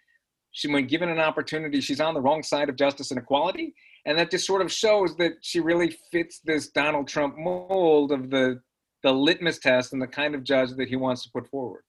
she, 0.52 0.72
when 0.72 0.86
given 0.88 1.10
an 1.10 1.20
opportunity, 1.20 1.82
she's 1.82 2.00
on 2.00 2.14
the 2.14 2.22
wrong 2.22 2.44
side 2.44 2.70
of 2.70 2.76
justice 2.76 3.12
and 3.12 3.20
equality. 3.20 3.74
And 4.06 4.18
that 4.20 4.30
just 4.30 4.46
sort 4.46 4.62
of 4.62 4.72
shows 4.72 5.16
that 5.18 5.34
she 5.42 5.60
really 5.60 5.98
fits 6.12 6.40
this 6.46 6.70
Donald 6.70 7.08
Trump 7.08 7.36
mold 7.38 8.12
of 8.12 8.30
the, 8.30 8.62
the 9.02 9.12
litmus 9.12 9.58
test 9.58 9.92
and 9.92 10.02
the 10.02 10.08
kind 10.08 10.36
of 10.36 10.44
judge 10.44 10.70
that 10.78 10.88
he 10.88 10.96
wants 10.96 11.24
to 11.24 11.30
put 11.32 11.50
forward 11.50 11.82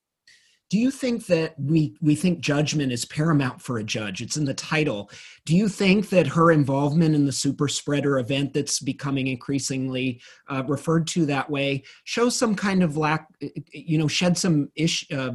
do 0.69 0.79
you 0.79 0.91
think 0.91 1.27
that 1.27 1.55
we 1.59 1.97
we 2.01 2.17
think 2.17 2.41
judgment 2.41 2.91
is 2.91 3.05
paramount 3.05 3.63
for 3.63 3.79
a 3.79 3.85
judge? 3.85 4.21
It's 4.21 4.37
in 4.37 4.45
the 4.45 4.55
title. 4.55 5.11
Do 5.45 5.57
you 5.57 5.69
think 5.69 6.09
that 6.09 6.27
her 6.27 6.51
involvement 6.51 7.15
in 7.15 7.25
the 7.25 7.33
super 7.33 7.69
spreader 7.69 8.19
event 8.19 8.53
that's 8.53 8.81
becoming 8.81 9.29
increasingly 9.29 10.21
uh, 10.49 10.65
referred 10.67 11.07
to 11.09 11.27
that 11.27 11.49
way 11.49 11.85
shows 12.05 12.37
some 12.37 12.57
kind 12.57 12.83
of 12.83 12.97
lack 12.97 13.29
you 13.73 13.97
know 13.97 14.09
shed 14.09 14.37
some 14.37 14.71
ish 14.75 15.07
uh, 15.13 15.33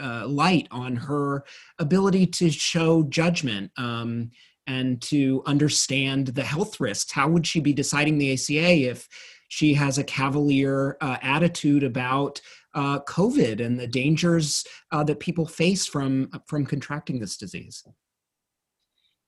uh, 0.00 0.26
light 0.26 0.66
on 0.70 0.96
her 0.96 1.44
ability 1.78 2.26
to 2.26 2.50
show 2.50 3.04
judgment 3.04 3.70
um, 3.76 4.30
and 4.66 5.00
to 5.02 5.42
understand 5.46 6.28
the 6.28 6.42
health 6.42 6.80
risks? 6.80 7.12
How 7.12 7.28
would 7.28 7.46
she 7.46 7.60
be 7.60 7.72
deciding 7.72 8.18
the 8.18 8.32
aca 8.32 8.90
if 8.90 9.08
she 9.48 9.74
has 9.74 9.98
a 9.98 10.04
cavalier 10.04 10.96
uh, 11.00 11.16
attitude 11.22 11.82
about 11.82 12.40
uh, 12.74 13.00
COVID 13.00 13.64
and 13.64 13.78
the 13.78 13.86
dangers 13.86 14.64
uh, 14.92 15.04
that 15.04 15.20
people 15.20 15.46
face 15.46 15.86
from 15.86 16.30
from 16.46 16.66
contracting 16.66 17.18
this 17.18 17.36
disease. 17.36 17.84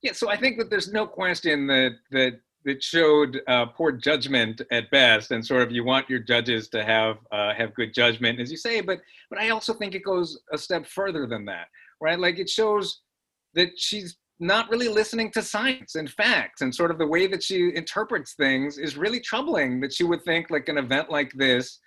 Yeah, 0.03 0.13
so 0.13 0.29
I 0.29 0.37
think 0.37 0.59
that 0.59 0.71
there's 0.71 0.93
no 0.93 1.07
question 1.07 1.67
that 1.69 1.93
that 2.11 2.41
that 2.65 2.83
showed 2.83 3.41
uh, 3.49 3.67
poor 3.67 3.93
judgment 3.93 4.63
at 4.71 4.91
best, 4.91 5.33
and 5.33 5.45
sort 5.45 5.63
of 5.63 5.73
you 5.73 5.85
want 5.85 6.09
your 6.09 6.21
judges 6.21 6.69
to 6.69 6.85
have 6.85 7.19
uh, 7.33 7.55
have 7.55 7.75
good 7.75 7.93
judgment, 7.93 8.41
as 8.41 8.51
you 8.51 8.57
say. 8.57 8.81
But 8.81 9.01
but 9.31 9.39
I 9.39 9.51
also 9.51 9.75
think 9.75 9.95
it 9.95 10.05
goes 10.05 10.41
a 10.53 10.59
step 10.59 10.87
further 10.87 11.27
than 11.27 11.45
that, 11.47 11.67
right? 12.01 12.19
Like 12.19 12.39
it 12.39 12.49
shows 12.49 13.01
that 13.55 13.71
she's 13.77 14.17
not 14.41 14.69
really 14.71 14.89
listening 14.89 15.31
to 15.31 15.41
science 15.43 15.95
and 15.95 16.11
facts 16.11 16.63
and 16.63 16.75
sort 16.75 16.91
of 16.91 16.99
the 16.99 17.07
way 17.07 17.29
that 17.29 17.43
she 17.43 17.73
interprets 17.77 18.35
things 18.35 18.77
is 18.77 18.97
really 18.97 19.21
troubling 19.21 19.81
that 19.81 19.93
she 19.93 20.03
would 20.03 20.23
think 20.25 20.51
like 20.51 20.69
an 20.69 20.79
event 20.79 21.09
like 21.11 21.33
this 21.35 21.79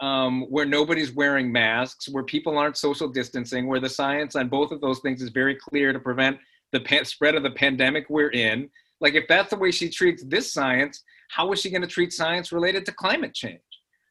um, 0.00 0.42
where 0.42 0.66
nobody's 0.66 1.12
wearing 1.12 1.52
masks, 1.52 2.08
where 2.08 2.24
people 2.24 2.56
aren't 2.56 2.76
social 2.76 3.08
distancing, 3.08 3.66
where 3.66 3.80
the 3.80 3.88
science 3.88 4.34
on 4.34 4.48
both 4.48 4.72
of 4.72 4.80
those 4.80 5.00
things 5.00 5.20
is 5.20 5.28
very 5.30 5.54
clear 5.54 5.92
to 5.92 6.00
prevent 6.00 6.38
the 6.72 6.80
pa- 6.80 7.04
spread 7.04 7.34
of 7.34 7.42
the 7.42 7.50
pandemic 7.50 8.06
we're 8.08 8.30
in. 8.30 8.70
Like, 9.00 9.14
if 9.14 9.28
that's 9.28 9.50
the 9.50 9.56
way 9.56 9.70
she 9.70 9.88
treats 9.88 10.24
this 10.24 10.52
science, 10.52 11.02
how 11.28 11.52
is 11.52 11.60
she 11.60 11.70
going 11.70 11.82
to 11.82 11.88
treat 11.88 12.12
science 12.12 12.50
related 12.52 12.86
to 12.86 12.92
climate 12.92 13.34
change? 13.34 13.60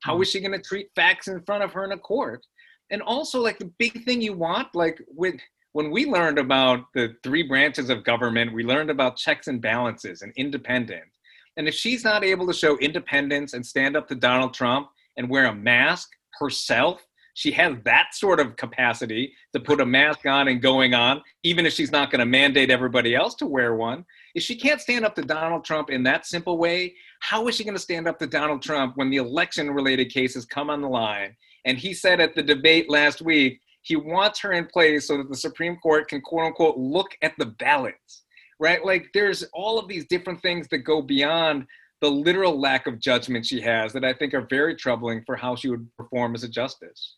How 0.01 0.13
mm-hmm. 0.13 0.21
is 0.21 0.29
she 0.29 0.39
going 0.39 0.51
to 0.51 0.61
treat 0.61 0.89
facts 0.95 1.27
in 1.27 1.41
front 1.41 1.63
of 1.63 1.73
her 1.73 1.85
in 1.85 1.91
a 1.91 1.97
court? 1.97 2.45
And 2.91 3.01
also, 3.01 3.41
like, 3.41 3.59
the 3.59 3.71
big 3.77 4.03
thing 4.05 4.21
you 4.21 4.33
want, 4.33 4.73
like, 4.73 5.01
with 5.07 5.35
when 5.73 5.91
we 5.91 6.05
learned 6.05 6.39
about 6.39 6.85
the 6.93 7.15
three 7.23 7.43
branches 7.43 7.89
of 7.89 8.03
government, 8.03 8.53
we 8.53 8.63
learned 8.63 8.89
about 8.89 9.17
checks 9.17 9.47
and 9.47 9.61
balances 9.61 10.23
and 10.23 10.33
independence. 10.35 11.19
And 11.57 11.67
if 11.67 11.75
she's 11.75 12.03
not 12.03 12.23
able 12.23 12.47
to 12.47 12.53
show 12.53 12.77
independence 12.77 13.53
and 13.53 13.65
stand 13.65 13.95
up 13.95 14.07
to 14.07 14.15
Donald 14.15 14.53
Trump, 14.53 14.89
and 15.19 15.29
wear 15.29 15.45
a 15.45 15.53
mask 15.53 16.09
herself. 16.39 17.05
She 17.35 17.51
has 17.51 17.75
that 17.83 18.07
sort 18.13 18.39
of 18.39 18.55
capacity 18.55 19.33
to 19.53 19.59
put 19.59 19.81
a 19.81 19.85
mask 19.85 20.25
on 20.25 20.47
and 20.47 20.61
going 20.61 20.93
on, 20.93 21.21
even 21.43 21.65
if 21.65 21.73
she's 21.73 21.91
not 21.91 22.09
going 22.09 22.19
to 22.19 22.25
mandate 22.25 22.71
everybody 22.71 23.15
else 23.15 23.35
to 23.35 23.45
wear 23.45 23.75
one. 23.75 24.05
If 24.33 24.43
she 24.43 24.55
can't 24.55 24.81
stand 24.81 25.05
up 25.05 25.15
to 25.15 25.21
Donald 25.21 25.63
Trump 25.63 25.89
in 25.89 26.03
that 26.03 26.25
simple 26.25 26.57
way, 26.57 26.95
how 27.19 27.47
is 27.47 27.55
she 27.55 27.63
going 27.63 27.75
to 27.75 27.81
stand 27.81 28.07
up 28.07 28.17
to 28.19 28.27
Donald 28.27 28.61
Trump 28.61 28.97
when 28.97 29.09
the 29.09 29.17
election 29.17 29.69
related 29.71 30.11
cases 30.11 30.45
come 30.45 30.69
on 30.69 30.81
the 30.81 30.89
line? 30.89 31.35
And 31.65 31.77
he 31.77 31.93
said 31.93 32.19
at 32.19 32.33
the 32.33 32.43
debate 32.43 32.89
last 32.89 33.21
week, 33.21 33.61
he 33.81 33.95
wants 33.95 34.39
her 34.39 34.53
in 34.53 34.65
place 34.65 35.07
so 35.07 35.17
that 35.17 35.29
the 35.29 35.37
Supreme 35.37 35.77
Court 35.77 36.07
can 36.07 36.21
quote 36.21 36.45
unquote 36.45 36.77
look 36.77 37.17
at 37.21 37.33
the 37.37 37.45
ballots, 37.45 38.23
right? 38.59 38.83
Like 38.83 39.07
there's 39.13 39.43
all 39.53 39.79
of 39.79 39.87
these 39.87 40.05
different 40.07 40.41
things 40.41 40.67
that 40.69 40.79
go 40.79 41.01
beyond 41.01 41.65
the 42.01 42.09
literal 42.09 42.59
lack 42.59 42.87
of 42.87 42.99
judgment 42.99 43.45
she 43.45 43.61
has 43.61 43.93
that 43.93 44.05
I 44.05 44.13
think 44.13 44.33
are 44.33 44.47
very 44.49 44.75
troubling 44.75 45.23
for 45.25 45.35
how 45.35 45.55
she 45.55 45.69
would 45.69 45.87
perform 45.97 46.35
as 46.35 46.43
a 46.43 46.49
justice. 46.49 47.15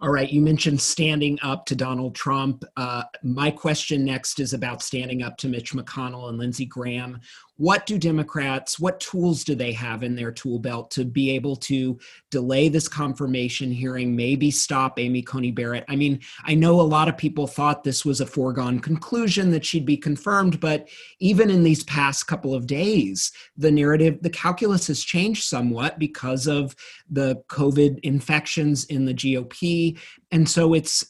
All 0.00 0.10
right, 0.10 0.30
you 0.30 0.40
mentioned 0.40 0.80
standing 0.80 1.40
up 1.42 1.66
to 1.66 1.74
Donald 1.74 2.14
Trump. 2.14 2.62
Uh, 2.76 3.02
my 3.24 3.50
question 3.50 4.04
next 4.04 4.38
is 4.38 4.52
about 4.52 4.80
standing 4.80 5.24
up 5.24 5.36
to 5.38 5.48
Mitch 5.48 5.72
McConnell 5.72 6.28
and 6.28 6.38
Lindsey 6.38 6.66
Graham 6.66 7.18
what 7.58 7.86
do 7.86 7.98
Democrats, 7.98 8.78
what 8.78 9.00
tools 9.00 9.44
do 9.44 9.54
they 9.54 9.72
have 9.72 10.02
in 10.02 10.14
their 10.14 10.30
tool 10.30 10.60
belt 10.60 10.90
to 10.92 11.04
be 11.04 11.30
able 11.32 11.56
to 11.56 11.98
delay 12.30 12.68
this 12.68 12.88
confirmation 12.88 13.70
hearing, 13.70 14.14
maybe 14.14 14.50
stop 14.50 14.98
Amy 14.98 15.22
Coney 15.22 15.50
Barrett? 15.50 15.84
I 15.88 15.96
mean, 15.96 16.20
I 16.44 16.54
know 16.54 16.80
a 16.80 16.82
lot 16.82 17.08
of 17.08 17.18
people 17.18 17.48
thought 17.48 17.82
this 17.82 18.04
was 18.04 18.20
a 18.20 18.26
foregone 18.26 18.78
conclusion 18.78 19.50
that 19.50 19.64
she'd 19.64 19.84
be 19.84 19.96
confirmed, 19.96 20.60
but 20.60 20.88
even 21.18 21.50
in 21.50 21.64
these 21.64 21.82
past 21.84 22.28
couple 22.28 22.54
of 22.54 22.68
days, 22.68 23.32
the 23.56 23.72
narrative, 23.72 24.18
the 24.22 24.30
calculus 24.30 24.86
has 24.86 25.02
changed 25.02 25.42
somewhat 25.42 25.98
because 25.98 26.46
of 26.46 26.76
the 27.10 27.42
COVID 27.48 27.98
infections 28.04 28.84
in 28.84 29.04
the 29.04 29.14
GOP. 29.14 29.98
And 30.30 30.48
so 30.48 30.74
it's 30.74 31.04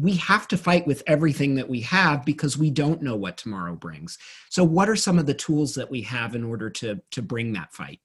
we 0.00 0.16
have 0.16 0.48
to 0.48 0.56
fight 0.56 0.86
with 0.86 1.02
everything 1.06 1.54
that 1.56 1.68
we 1.68 1.80
have 1.80 2.24
because 2.24 2.56
we 2.56 2.70
don't 2.70 3.02
know 3.02 3.16
what 3.16 3.36
tomorrow 3.36 3.74
brings. 3.74 4.18
So, 4.48 4.64
what 4.64 4.88
are 4.88 4.96
some 4.96 5.18
of 5.18 5.26
the 5.26 5.34
tools 5.34 5.74
that 5.74 5.90
we 5.90 6.00
have 6.02 6.34
in 6.34 6.44
order 6.44 6.70
to 6.70 7.00
to 7.10 7.22
bring 7.22 7.52
that 7.52 7.72
fight? 7.72 8.00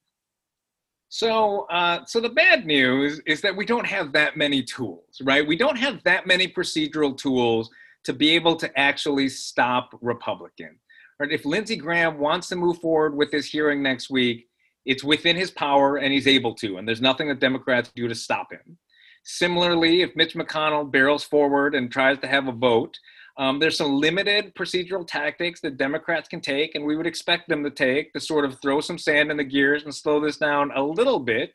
So, 1.10 1.62
uh, 1.70 2.04
so 2.04 2.20
the 2.20 2.28
bad 2.28 2.66
news 2.66 3.20
is 3.26 3.40
that 3.40 3.56
we 3.56 3.64
don't 3.64 3.86
have 3.86 4.12
that 4.12 4.36
many 4.36 4.62
tools, 4.62 5.22
right? 5.22 5.46
We 5.46 5.56
don't 5.56 5.78
have 5.78 6.02
that 6.04 6.26
many 6.26 6.46
procedural 6.46 7.16
tools 7.16 7.70
to 8.04 8.12
be 8.12 8.30
able 8.30 8.56
to 8.56 8.78
actually 8.78 9.30
stop 9.30 9.90
Republicans. 10.02 10.80
Right? 11.18 11.32
If 11.32 11.46
Lindsey 11.46 11.76
Graham 11.76 12.18
wants 12.18 12.48
to 12.48 12.56
move 12.56 12.78
forward 12.78 13.16
with 13.16 13.32
his 13.32 13.46
hearing 13.46 13.82
next 13.82 14.10
week, 14.10 14.48
it's 14.84 15.02
within 15.02 15.34
his 15.34 15.50
power 15.50 15.96
and 15.96 16.12
he's 16.12 16.26
able 16.26 16.54
to, 16.56 16.76
and 16.76 16.86
there's 16.86 17.00
nothing 17.00 17.28
that 17.28 17.40
Democrats 17.40 17.90
do 17.94 18.06
to 18.06 18.14
stop 18.14 18.52
him. 18.52 18.78
Similarly, 19.24 20.02
if 20.02 20.16
Mitch 20.16 20.34
McConnell 20.34 20.90
barrels 20.90 21.24
forward 21.24 21.74
and 21.74 21.90
tries 21.90 22.18
to 22.20 22.26
have 22.26 22.48
a 22.48 22.52
vote, 22.52 22.98
Um, 23.38 23.60
there's 23.60 23.78
some 23.78 24.00
limited 24.00 24.52
procedural 24.56 25.06
tactics 25.06 25.60
that 25.60 25.76
Democrats 25.76 26.28
can 26.28 26.40
take, 26.40 26.74
and 26.74 26.84
we 26.84 26.96
would 26.96 27.06
expect 27.06 27.48
them 27.48 27.62
to 27.62 27.70
take 27.70 28.12
to 28.12 28.20
sort 28.20 28.44
of 28.44 28.60
throw 28.60 28.80
some 28.80 28.98
sand 28.98 29.30
in 29.30 29.36
the 29.36 29.44
gears 29.44 29.84
and 29.84 29.94
slow 29.94 30.18
this 30.18 30.38
down 30.38 30.72
a 30.74 30.82
little 30.82 31.20
bit. 31.20 31.52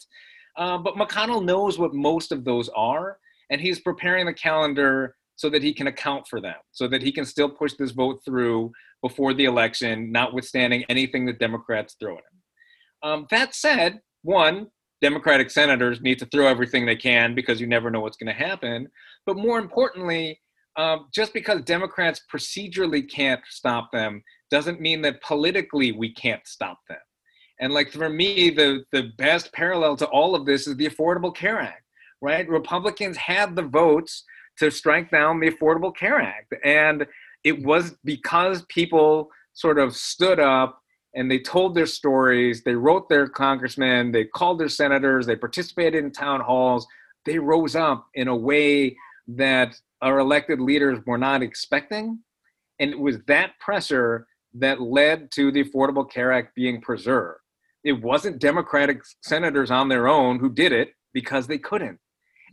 Uh, 0.55 0.77
but 0.77 0.95
McConnell 0.95 1.43
knows 1.43 1.77
what 1.77 1.93
most 1.93 2.31
of 2.31 2.45
those 2.45 2.69
are, 2.69 3.17
and 3.49 3.59
he's 3.59 3.81
preparing 3.81 4.25
the 4.25 4.33
calendar 4.33 5.17
so 5.35 5.49
that 5.49 5.61
he 5.61 5.73
can 5.73 5.87
account 5.87 6.25
for 6.29 6.39
them, 6.39 6.59
so 6.71 6.87
that 6.87 7.01
he 7.01 7.11
can 7.11 7.25
still 7.25 7.49
push 7.49 7.73
this 7.73 7.91
vote 7.91 8.19
through 8.23 8.71
before 9.01 9.33
the 9.33 9.43
election, 9.43 10.09
notwithstanding 10.09 10.85
anything 10.87 11.25
that 11.25 11.39
Democrats 11.39 11.97
throw 11.99 12.13
at 12.13 12.29
him. 12.29 12.37
Um, 13.07 13.27
that 13.29 13.53
said, 13.55 13.99
one, 14.21 14.67
Democratic 15.03 15.51
senators 15.51 15.99
need 15.99 16.17
to 16.19 16.25
throw 16.27 16.47
everything 16.47 16.85
they 16.85 16.95
can 16.95 17.35
because 17.35 17.59
you 17.59 17.67
never 17.67 17.91
know 17.91 17.99
what's 17.99 18.15
going 18.15 18.33
to 18.33 18.45
happen. 18.47 18.87
But 19.25 19.35
more 19.35 19.59
importantly, 19.59 20.39
um, 20.77 21.07
just 21.13 21.33
because 21.33 21.61
Democrats 21.63 22.21
procedurally 22.33 23.07
can't 23.11 23.41
stop 23.49 23.91
them 23.91 24.23
doesn't 24.49 24.79
mean 24.79 25.01
that 25.01 25.21
politically 25.21 25.91
we 25.91 26.13
can't 26.13 26.47
stop 26.47 26.79
them. 26.87 26.99
And 27.59 27.73
like 27.73 27.91
for 27.91 28.09
me, 28.09 28.49
the 28.49 28.85
the 28.93 29.11
best 29.17 29.51
parallel 29.51 29.97
to 29.97 30.07
all 30.07 30.35
of 30.35 30.45
this 30.45 30.67
is 30.67 30.77
the 30.77 30.87
Affordable 30.87 31.35
Care 31.35 31.59
Act, 31.59 31.83
right? 32.21 32.47
Republicans 32.47 33.17
had 33.17 33.57
the 33.57 33.61
votes 33.61 34.23
to 34.59 34.71
strike 34.71 35.11
down 35.11 35.41
the 35.41 35.51
Affordable 35.51 35.93
Care 35.93 36.19
Act, 36.21 36.53
and 36.63 37.05
it 37.43 37.61
was 37.65 37.97
because 38.05 38.65
people 38.69 39.29
sort 39.53 39.77
of 39.77 39.95
stood 39.95 40.39
up 40.39 40.82
and 41.15 41.29
they 41.29 41.39
told 41.39 41.75
their 41.75 41.85
stories. 41.85 42.63
They 42.63 42.75
wrote 42.75 43.09
their 43.09 43.27
congressmen, 43.27 44.11
they 44.11 44.25
called 44.25 44.59
their 44.59 44.69
senators, 44.69 45.25
they 45.25 45.35
participated 45.35 46.03
in 46.03 46.11
town 46.11 46.41
halls. 46.41 46.87
They 47.25 47.39
rose 47.39 47.75
up 47.75 48.07
in 48.15 48.27
a 48.27 48.35
way 48.35 48.97
that 49.27 49.75
our 50.01 50.19
elected 50.19 50.59
leaders 50.59 50.99
were 51.05 51.17
not 51.17 51.41
expecting. 51.41 52.19
And 52.79 52.91
it 52.91 52.99
was 52.99 53.17
that 53.27 53.57
pressure 53.59 54.27
that 54.55 54.81
led 54.81 55.31
to 55.31 55.51
the 55.51 55.63
Affordable 55.63 56.09
Care 56.09 56.31
Act 56.31 56.53
being 56.55 56.81
preserved. 56.81 57.39
It 57.83 58.01
wasn't 58.01 58.39
Democratic 58.39 59.01
senators 59.21 59.71
on 59.71 59.89
their 59.89 60.07
own 60.07 60.39
who 60.39 60.49
did 60.49 60.71
it 60.71 60.89
because 61.13 61.47
they 61.47 61.57
couldn't. 61.57 61.99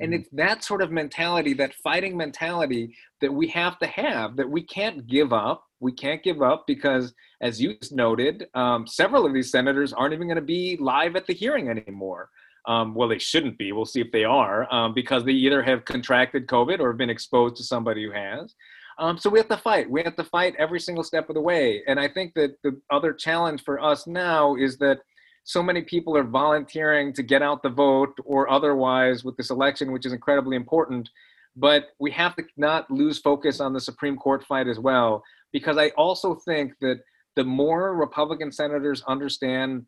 And 0.00 0.14
it's 0.14 0.28
that 0.32 0.64
sort 0.64 0.82
of 0.82 0.90
mentality, 0.90 1.52
that 1.54 1.74
fighting 1.74 2.16
mentality 2.16 2.96
that 3.20 3.32
we 3.32 3.48
have 3.48 3.78
to 3.80 3.86
have, 3.86 4.36
that 4.36 4.48
we 4.48 4.62
can't 4.62 5.06
give 5.06 5.32
up. 5.32 5.64
We 5.80 5.92
can't 5.92 6.22
give 6.22 6.42
up 6.42 6.64
because, 6.66 7.14
as 7.40 7.60
you 7.60 7.76
noted, 7.90 8.46
um, 8.54 8.86
several 8.86 9.26
of 9.26 9.32
these 9.32 9.50
senators 9.50 9.92
aren't 9.92 10.12
even 10.12 10.26
going 10.26 10.36
to 10.36 10.42
be 10.42 10.76
live 10.78 11.16
at 11.16 11.26
the 11.26 11.32
hearing 11.32 11.68
anymore. 11.68 12.28
Um, 12.66 12.94
well, 12.94 13.08
they 13.08 13.18
shouldn't 13.18 13.56
be. 13.56 13.72
We'll 13.72 13.86
see 13.86 14.00
if 14.00 14.12
they 14.12 14.24
are 14.24 14.72
um, 14.72 14.92
because 14.92 15.24
they 15.24 15.32
either 15.32 15.62
have 15.62 15.84
contracted 15.84 16.46
COVID 16.46 16.80
or 16.80 16.88
have 16.88 16.98
been 16.98 17.10
exposed 17.10 17.56
to 17.56 17.64
somebody 17.64 18.04
who 18.04 18.12
has. 18.12 18.54
Um, 18.98 19.16
so 19.16 19.30
we 19.30 19.38
have 19.38 19.48
to 19.48 19.56
fight. 19.56 19.90
We 19.90 20.02
have 20.02 20.16
to 20.16 20.24
fight 20.24 20.54
every 20.58 20.78
single 20.78 21.02
step 21.04 21.30
of 21.30 21.34
the 21.34 21.40
way. 21.40 21.82
And 21.86 21.98
I 21.98 22.06
think 22.06 22.34
that 22.34 22.56
the 22.62 22.78
other 22.90 23.14
challenge 23.14 23.64
for 23.64 23.80
us 23.80 24.06
now 24.06 24.56
is 24.56 24.76
that 24.78 24.98
so 25.44 25.62
many 25.62 25.82
people 25.82 26.16
are 26.16 26.24
volunteering 26.24 27.12
to 27.14 27.22
get 27.22 27.42
out 27.42 27.62
the 27.62 27.70
vote 27.70 28.16
or 28.24 28.50
otherwise 28.50 29.24
with 29.24 29.36
this 29.36 29.50
election, 29.50 29.92
which 29.92 30.06
is 30.06 30.12
incredibly 30.12 30.56
important. 30.56 31.08
But 31.56 31.88
we 31.98 32.10
have 32.12 32.36
to 32.36 32.44
not 32.56 32.90
lose 32.90 33.18
focus 33.18 33.60
on 33.60 33.72
the 33.72 33.80
Supreme 33.80 34.16
Court 34.16 34.44
fight 34.44 34.68
as 34.68 34.78
well, 34.78 35.22
because 35.52 35.78
I 35.78 35.88
also 35.90 36.34
think 36.34 36.74
that 36.80 37.00
the 37.36 37.44
more 37.44 37.96
Republican 37.96 38.52
senators 38.52 39.02
understand 39.08 39.86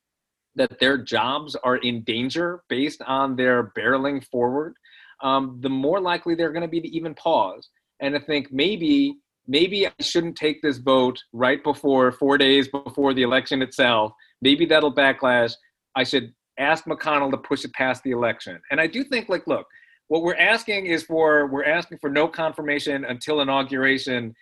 that 0.55 0.79
their 0.81 0.99
jobs 0.99 1.57
are 1.57 1.77
in 1.77 2.03
danger 2.03 2.63
based 2.69 3.03
on 3.07 3.37
their 3.37 3.73
barreling 3.77 4.25
forward, 4.25 4.75
um, 5.23 5.59
the 5.61 5.71
more 5.71 6.01
likely 6.01 6.35
they're 6.35 6.53
going 6.53 6.63
to 6.63 6.69
be 6.69 6.81
to 6.81 6.89
even 6.89 7.15
pause 7.15 7.69
and 8.01 8.15
to 8.15 8.21
think 8.21 8.53
maybe 8.53 9.17
maybe 9.49 9.87
I 9.87 9.93
shouldn't 10.01 10.37
take 10.37 10.63
this 10.63 10.79
vote 10.79 11.21
right 11.33 11.63
before 11.65 12.13
four 12.13 12.39
days 12.39 12.69
before 12.69 13.13
the 13.13 13.23
election 13.23 13.61
itself 13.61 14.13
maybe 14.43 14.67
that'll 14.67 14.95
backlash. 14.95 15.55
I 15.97 16.05
should 16.05 16.35
ask 16.59 16.85
McConnell 16.85 17.31
to 17.31 17.39
push 17.39 17.65
it 17.65 17.73
past 17.73 18.03
the 18.03 18.11
election. 18.11 18.61
And 18.71 18.81
I 18.81 18.87
do 18.87 19.05
think, 19.05 19.31
like, 19.31 19.47
look, 19.47 19.67
what 20.09 20.23
we're 20.23 20.37
asking 20.37 20.87
is 20.87 21.05
for 21.05 21.47
we're 21.47 21.65
asking 21.65 21.99
for 21.99 22.11
no 22.11 22.29
confirmation 22.29 23.07
until 23.07 23.41
inauguration, 23.41 24.35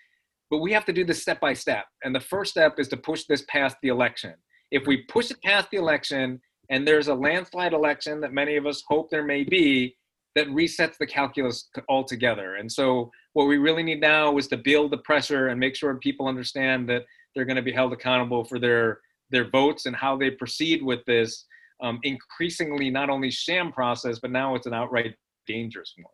but 0.51 0.59
we 0.59 0.73
have 0.73 0.85
to 0.87 0.93
do 0.93 1.05
this 1.05 1.23
step 1.23 1.41
by 1.41 1.53
step. 1.53 1.85
And 2.03 2.13
the 2.13 2.21
first 2.21 2.51
step 2.51 2.81
is 2.81 2.89
to 2.89 2.97
push 2.97 3.25
this 3.29 3.45
past 3.49 3.77
the 3.83 3.89
election. 3.89 4.35
If 4.73 4.87
we 4.89 5.05
push 5.05 5.31
it 5.31 5.41
past 5.45 5.71
the 5.71 5.77
election 5.77 6.41
and 6.71 6.87
there's 6.87 7.09
a 7.09 7.15
landslide 7.15 7.73
election 7.73 8.21
that 8.21 8.33
many 8.33 8.57
of 8.57 8.67
us 8.67 8.83
hope 8.89 9.11
there 9.11 9.25
may 9.25 9.45
be, 9.45 9.97
that 10.37 10.49
resets 10.49 10.97
the 10.99 11.07
calculus 11.07 11.69
altogether. 11.89 12.57
And 12.57 12.71
so 12.71 13.11
what 13.33 13.47
we 13.47 13.59
really 13.59 13.83
need 13.83 14.01
now 14.01 14.37
is 14.39 14.47
to 14.49 14.57
build 14.57 14.93
the 14.93 14.99
pressure 14.99 15.49
and 15.49 15.59
make 15.59 15.75
sure 15.75 15.95
people 15.97 16.29
understand 16.29 16.89
that 16.89 17.03
they're 17.35 17.45
going 17.45 17.57
to 17.57 17.63
be 17.63 17.73
held 17.73 17.93
accountable 17.93 18.45
for 18.45 18.59
their 18.59 19.01
their 19.31 19.49
votes 19.51 19.87
and 19.87 19.95
how 19.97 20.17
they 20.17 20.31
proceed 20.31 20.83
with 20.83 21.05
this 21.07 21.47
um, 21.83 21.99
increasingly 22.03 22.91
not 22.91 23.11
only 23.11 23.31
sham 23.31 23.73
process, 23.73 24.19
but 24.19 24.31
now 24.31 24.55
it's 24.55 24.67
an 24.67 24.75
outright 24.75 25.15
dangerous 25.47 25.95
one. 25.97 26.13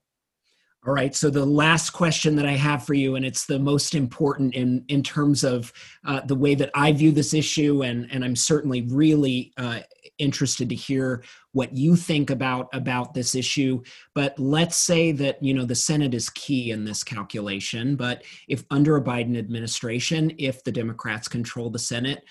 All 0.87 0.94
right. 0.94 1.16
So 1.16 1.31
the 1.31 1.44
last 1.44 1.90
question 1.90 2.37
that 2.37 2.46
I 2.46 2.52
have 2.52 2.87
for 2.87 2.94
you, 2.94 3.16
and 3.16 3.24
it's 3.24 3.46
the 3.46 3.59
most 3.59 3.96
important 3.96 4.55
in 4.55 4.85
in 4.87 5.02
terms 5.02 5.42
of 5.42 5.72
uh, 6.05 6.20
the 6.20 6.37
way 6.37 6.55
that 6.55 6.70
I 6.74 6.92
view 6.92 7.11
this 7.11 7.35
issue, 7.35 7.83
and 7.83 8.07
and 8.12 8.24
I'm 8.24 8.37
certainly 8.37 8.83
really 8.83 9.52
uh, 9.57 9.81
interested 10.18 10.68
to 10.68 10.76
hear 10.76 11.24
what 11.50 11.74
you 11.74 11.96
think 11.96 12.31
about 12.31 12.68
about 12.72 13.14
this 13.14 13.35
issue. 13.35 13.83
But 14.14 14.38
let's 14.38 14.76
say 14.76 15.11
that 15.11 15.42
you 15.42 15.55
know 15.55 15.64
the 15.64 15.74
Senate 15.74 16.14
is 16.14 16.31
key 16.31 16.70
in 16.70 16.85
this 16.85 17.02
calculation. 17.02 17.96
But 17.96 18.22
if 18.46 18.62
under 18.70 18.96
a 18.96 19.02
Biden 19.02 19.37
administration, 19.37 20.33
if 20.38 20.62
the 20.62 20.72
Democrats 20.72 21.26
control 21.26 21.68
the 21.68 21.81
Senate, 21.81 22.22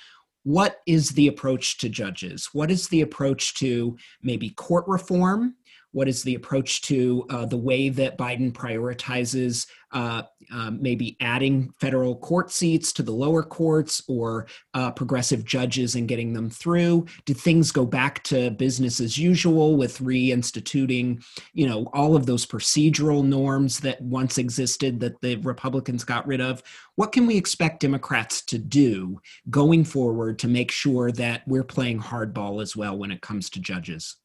what 0.45 0.81
is 0.86 1.10
the 1.10 1.27
approach 1.27 1.79
to 1.79 1.89
judges? 1.89 2.49
What 2.53 2.69
is 2.69 2.88
the 2.88 3.01
approach 3.01 3.55
to 3.55 3.97
maybe 4.21 4.51
court 4.51 4.86
reform? 4.88 5.55
What 5.95 6.10
is 6.10 6.23
the 6.23 6.36
approach 6.36 6.81
to 6.81 7.25
uh, 7.29 7.45
the 7.45 7.55
way 7.55 7.88
that 7.88 8.17
Biden 8.17 8.51
prioritizes 8.51 9.65
uh, 9.93 10.23
uh, 10.51 10.71
maybe 10.71 11.15
adding 11.21 11.73
federal 11.79 12.17
court 12.17 12.51
seats 12.51 12.91
to 12.91 13.01
the 13.01 13.13
lower 13.13 13.43
courts 13.43 14.03
or 14.10 14.47
uh, 14.73 14.91
progressive 14.91 15.45
judges 15.45 15.95
and 15.95 16.05
getting 16.05 16.34
them 16.34 16.49
through? 16.49 17.05
Do 17.23 17.34
things 17.34 17.71
go 17.71 17.86
back 17.86 18.25
to 18.25 18.51
business 18.51 18.99
as 18.99 19.17
usual 19.17 19.77
with 19.77 19.99
reinstituting, 19.99 21.23
you 21.53 21.65
know, 21.65 21.88
all 21.93 22.17
of 22.17 22.25
those 22.25 22.45
procedural 22.45 23.25
norms 23.25 23.79
that 23.79 24.01
once 24.01 24.38
existed 24.38 24.99
that 24.99 25.21
the 25.21 25.38
Republicans 25.38 26.03
got 26.03 26.27
rid 26.27 26.41
of? 26.41 26.62
What 26.95 27.13
can 27.13 27.25
we 27.25 27.38
expect 27.38 27.79
Democrats 27.79 28.41
to 28.47 28.58
do 28.58 29.21
going 29.49 29.86
forward 29.86 30.39
to 30.39 30.49
make 30.49 30.71
sure 30.71 31.13
that 31.13 31.43
we're 31.47 31.63
playing 31.63 32.01
hardball 32.01 32.62
as 32.62 32.75
well 32.75 32.97
when 32.97 33.12
it 33.12 33.21
comes 33.21 33.49
to 33.51 33.62
judges? 33.62 34.17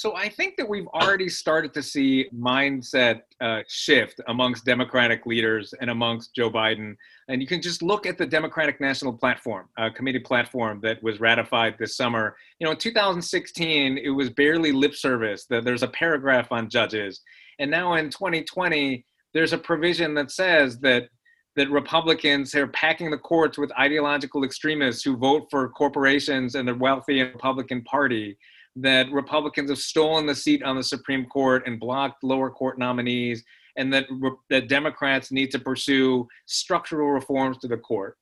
So 0.00 0.16
I 0.16 0.30
think 0.30 0.56
that 0.56 0.66
we've 0.66 0.86
already 0.86 1.28
started 1.28 1.74
to 1.74 1.82
see 1.82 2.24
mindset 2.34 3.20
uh, 3.42 3.60
shift 3.68 4.18
amongst 4.28 4.64
Democratic 4.64 5.26
leaders 5.26 5.74
and 5.78 5.90
amongst 5.90 6.34
Joe 6.34 6.50
Biden. 6.50 6.96
And 7.28 7.42
you 7.42 7.46
can 7.46 7.60
just 7.60 7.82
look 7.82 8.06
at 8.06 8.16
the 8.16 8.24
Democratic 8.24 8.80
National 8.80 9.12
Platform, 9.12 9.68
uh, 9.76 9.90
committee 9.90 10.20
platform 10.20 10.80
that 10.84 11.02
was 11.02 11.20
ratified 11.20 11.76
this 11.78 11.98
summer. 11.98 12.34
You 12.58 12.64
know, 12.64 12.70
in 12.70 12.78
2016, 12.78 13.98
it 13.98 14.08
was 14.08 14.30
barely 14.30 14.72
lip 14.72 14.94
service. 14.94 15.44
That 15.50 15.66
there's 15.66 15.82
a 15.82 15.88
paragraph 15.88 16.50
on 16.50 16.70
judges. 16.70 17.20
And 17.58 17.70
now 17.70 17.92
in 17.92 18.08
2020, 18.08 19.04
there's 19.34 19.52
a 19.52 19.58
provision 19.58 20.14
that 20.14 20.30
says 20.30 20.78
that 20.78 21.10
that 21.56 21.68
Republicans 21.68 22.54
are 22.54 22.68
packing 22.68 23.10
the 23.10 23.18
courts 23.18 23.58
with 23.58 23.70
ideological 23.78 24.44
extremists 24.44 25.02
who 25.02 25.18
vote 25.18 25.48
for 25.50 25.68
corporations 25.68 26.54
and 26.54 26.66
the 26.66 26.74
wealthy 26.74 27.20
Republican 27.22 27.82
Party 27.82 28.38
that 28.76 29.10
Republicans 29.10 29.70
have 29.70 29.78
stolen 29.78 30.26
the 30.26 30.34
seat 30.34 30.62
on 30.62 30.76
the 30.76 30.82
Supreme 30.82 31.26
Court 31.26 31.66
and 31.66 31.80
blocked 31.80 32.22
lower 32.22 32.50
court 32.50 32.78
nominees, 32.78 33.44
and 33.76 33.92
that, 33.92 34.06
that 34.48 34.68
Democrats 34.68 35.32
need 35.32 35.50
to 35.50 35.58
pursue 35.58 36.26
structural 36.46 37.10
reforms 37.10 37.58
to 37.58 37.68
the 37.68 37.76
court. 37.76 38.16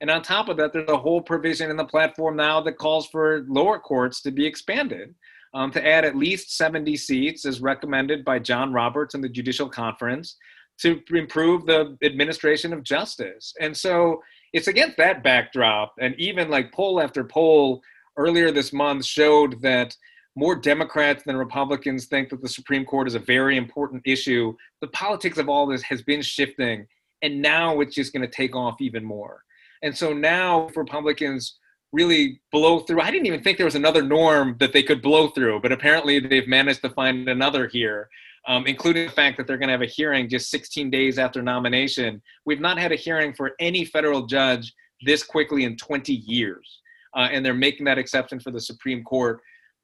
And 0.00 0.10
on 0.10 0.22
top 0.22 0.48
of 0.48 0.56
that, 0.58 0.72
there's 0.72 0.90
a 0.90 0.96
whole 0.96 1.22
provision 1.22 1.70
in 1.70 1.76
the 1.76 1.84
platform 1.84 2.36
now 2.36 2.60
that 2.60 2.76
calls 2.76 3.06
for 3.06 3.44
lower 3.48 3.78
courts 3.78 4.20
to 4.22 4.30
be 4.30 4.44
expanded 4.44 5.14
um, 5.54 5.70
to 5.70 5.86
add 5.86 6.04
at 6.04 6.16
least 6.16 6.56
70 6.56 6.96
seats, 6.98 7.46
as 7.46 7.60
recommended 7.60 8.24
by 8.24 8.38
John 8.38 8.74
Roberts 8.74 9.14
and 9.14 9.24
the 9.24 9.28
Judicial 9.28 9.68
Conference, 9.68 10.36
to 10.80 11.00
improve 11.14 11.64
the 11.64 11.96
administration 12.02 12.74
of 12.74 12.82
justice. 12.82 13.54
And 13.58 13.74
so 13.74 14.22
it's 14.52 14.68
against 14.68 14.98
that 14.98 15.22
backdrop, 15.22 15.94
and 15.98 16.14
even 16.18 16.50
like 16.50 16.72
poll 16.72 17.00
after 17.00 17.24
poll 17.24 17.80
earlier 18.16 18.50
this 18.50 18.72
month 18.72 19.04
showed 19.04 19.60
that 19.62 19.96
more 20.34 20.54
Democrats 20.54 21.22
than 21.24 21.36
Republicans 21.36 22.06
think 22.06 22.28
that 22.28 22.42
the 22.42 22.48
Supreme 22.48 22.84
Court 22.84 23.08
is 23.08 23.14
a 23.14 23.18
very 23.18 23.56
important 23.56 24.02
issue. 24.04 24.54
The 24.80 24.88
politics 24.88 25.38
of 25.38 25.48
all 25.48 25.66
this 25.66 25.82
has 25.82 26.02
been 26.02 26.22
shifting, 26.22 26.86
and 27.22 27.40
now 27.40 27.80
it's 27.80 27.94
just 27.94 28.12
going 28.12 28.22
to 28.28 28.28
take 28.28 28.54
off 28.54 28.80
even 28.80 29.04
more. 29.04 29.42
And 29.82 29.96
so 29.96 30.12
now, 30.12 30.68
if 30.68 30.76
Republicans 30.76 31.58
really 31.92 32.40
blow 32.52 32.80
through, 32.80 33.00
I 33.00 33.10
didn't 33.10 33.26
even 33.26 33.42
think 33.42 33.56
there 33.56 33.64
was 33.66 33.76
another 33.76 34.02
norm 34.02 34.56
that 34.60 34.72
they 34.72 34.82
could 34.82 35.00
blow 35.00 35.28
through, 35.28 35.60
but 35.60 35.72
apparently 35.72 36.18
they've 36.18 36.48
managed 36.48 36.82
to 36.82 36.90
find 36.90 37.28
another 37.28 37.66
here. 37.66 38.08
um, 38.46 38.66
including 38.66 39.06
the 39.06 39.12
fact 39.12 39.36
that 39.36 39.46
they're 39.46 39.58
going 39.58 39.68
to 39.68 39.72
have 39.72 39.82
a 39.82 39.86
hearing 39.86 40.28
just 40.28 40.50
16 40.50 40.90
days 40.90 41.18
after 41.18 41.42
nomination. 41.42 42.22
We've 42.44 42.60
not 42.60 42.78
had 42.78 42.92
a 42.92 42.96
hearing 42.96 43.34
for 43.34 43.52
any 43.58 43.84
federal 43.84 44.26
judge 44.26 44.72
this 45.04 45.22
quickly 45.22 45.64
in 45.64 45.76
20 45.76 46.12
years. 46.12 46.80
Uh, 47.16 47.28
and 47.32 47.44
they're 47.44 47.54
making 47.54 47.86
that 47.86 47.98
exception 47.98 48.38
for 48.38 48.50
the 48.50 48.60
Supreme 48.60 49.02
Court. 49.02 49.40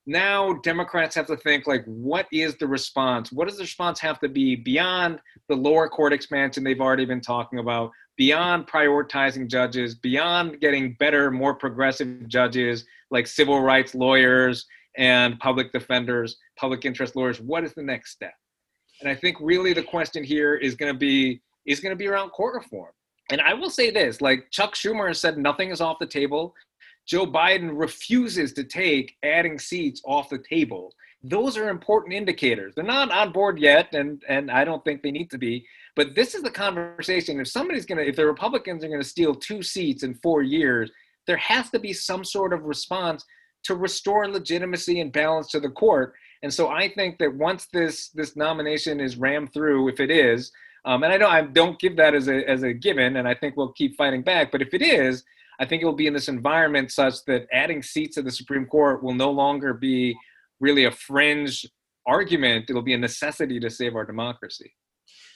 Now, 0.07 0.55
Democrats 0.65 1.15
have 1.15 1.27
to 1.29 1.37
think 1.37 1.67
like, 1.67 1.85
what 1.87 2.27
is 2.33 2.57
the 2.57 2.67
response? 2.67 3.31
What 3.31 3.49
does 3.49 3.57
the 3.57 3.63
response 3.63 4.01
have 4.01 4.19
to 4.21 4.29
be 4.29 4.57
beyond 4.57 5.21
the 5.49 5.55
lower 5.55 5.89
court 5.89 6.13
expansion 6.13 6.65
they've 6.65 6.81
already 6.81 7.05
been 7.05 7.21
talking 7.21 7.61
about, 7.61 7.93
beyond 8.17 8.67
prioritizing 8.67 9.49
judges, 9.49 9.95
beyond 9.95 10.61
getting 10.61 10.95
better, 10.99 11.31
more 11.31 11.55
progressive 11.55 12.27
judges 12.29 12.85
like 13.11 13.27
civil 13.27 13.61
rights 13.61 13.95
lawyers 13.95 14.67
and 14.99 15.39
public 15.39 15.73
defenders, 15.73 16.37
public 16.59 16.85
interest 16.85 17.15
lawyers? 17.15 17.41
What 17.41 17.63
is 17.63 17.73
the 17.73 17.83
next 17.83 18.11
step? 18.11 18.35
And 19.01 19.09
I 19.09 19.15
think 19.15 19.37
really 19.41 19.73
the 19.73 19.83
question 19.83 20.25
here 20.25 20.55
is 20.57 20.75
going 20.75 20.93
to 20.93 20.99
be 20.99 21.41
is 21.65 21.79
going 21.79 21.93
to 21.93 21.97
be 21.97 22.09
around 22.09 22.31
court 22.31 22.55
reform. 22.55 22.91
And 23.31 23.41
I 23.41 23.55
will 23.55 23.71
say 23.71 23.91
this 23.91 24.21
like 24.21 24.51
Chuck 24.51 24.75
Schumer 24.75 25.07
has 25.07 25.21
said 25.21 25.39
nothing 25.39 25.71
is 25.71 25.81
off 25.81 25.99
the 26.01 26.07
table. 26.07 26.55
Joe 27.07 27.27
Biden 27.27 27.71
refuses 27.73 28.53
to 28.55 28.65
take 28.65 29.17
adding 29.23 29.59
seats 29.59 30.01
off 30.05 30.29
the 30.29 30.39
table. 30.39 30.95
Those 31.25 31.57
are 31.57 31.69
important 31.69 32.15
indicators. 32.15 32.75
They're 32.75 32.85
not 32.85 33.11
on 33.11 33.33
board 33.33 33.59
yet, 33.59 33.95
and, 33.95 34.23
and 34.29 34.51
I 34.51 34.65
don't 34.65 34.85
think 34.85 35.03
they 35.03 35.11
need 35.11 35.31
to 35.31 35.39
be. 35.39 35.67
But 35.95 36.15
this 36.15 36.35
is 36.35 36.43
the 36.43 36.51
conversation. 36.51 37.41
If 37.41 37.49
somebody's 37.49 37.87
going 37.87 37.99
to, 37.99 38.09
if 38.09 38.17
the 38.17 38.27
Republicans 38.27 38.83
are 38.83 38.89
going 38.89 39.01
to 39.01 39.07
steal 39.09 39.35
two 39.35 39.63
seats 39.63 40.03
in 40.03 40.15
four 40.15 40.43
years, 40.43 40.91
there 41.27 41.37
has 41.37 41.71
to 41.71 41.79
be 41.79 41.93
some 41.93 42.25
sort 42.25 42.53
of 42.53 42.65
response 42.65 43.25
to 43.65 43.77
restore 43.77 44.29
legitimacy 44.29 45.01
and 45.01 45.13
balance 45.13 45.49
to 45.49 45.61
the 45.61 45.71
court. 45.71 46.15
And 46.43 46.53
so 46.53 46.69
I 46.69 46.89
think 46.89 47.19
that 47.19 47.33
once 47.33 47.67
this 47.67 48.09
this 48.09 48.35
nomination 48.37 48.99
is 48.99 49.17
rammed 49.17 49.53
through, 49.53 49.89
if 49.89 50.01
it 50.01 50.11
is, 50.11 50.51
um, 50.85 51.05
and 51.05 51.13
I 51.13 51.19
don't 51.19 51.31
I 51.31 51.43
don't 51.43 51.79
give 51.79 51.97
that 51.97 52.15
as 52.15 52.29
a 52.29 52.49
as 52.51 52.65
a 52.65 52.73
given, 52.73 53.17
and 53.17 53.29
I 53.29 53.35
think 53.35 53.57
we'll 53.57 53.73
keep 53.73 53.97
fighting 53.97 54.23
back. 54.23 54.51
But 54.51 54.63
if 54.63 54.75
it 54.75 54.83
is, 54.83 55.23
I 55.63 55.65
think 55.65 55.81
it 55.81 55.85
will 55.85 55.93
be 55.93 56.09
in 56.09 56.13
this 56.13 56.29
environment 56.29 56.91
such 56.91 57.25
that 57.29 57.47
adding 57.53 57.85
seats 57.85 58.17
to 58.17 58.23
the 58.23 58.33
Supreme 58.33 58.67
Court 58.67 59.01
will 59.01 59.15
no 59.15 59.31
longer 59.31 59.73
be 59.73 60.13
really 60.59 60.87
a 60.87 60.91
fringe 60.91 61.65
argument. 62.05 62.65
It'll 62.69 62.83
be 62.83 62.95
a 62.95 62.99
necessity 62.99 63.61
to 63.61 63.71
save 63.71 63.95
our 63.95 64.05
democracy. 64.05 64.75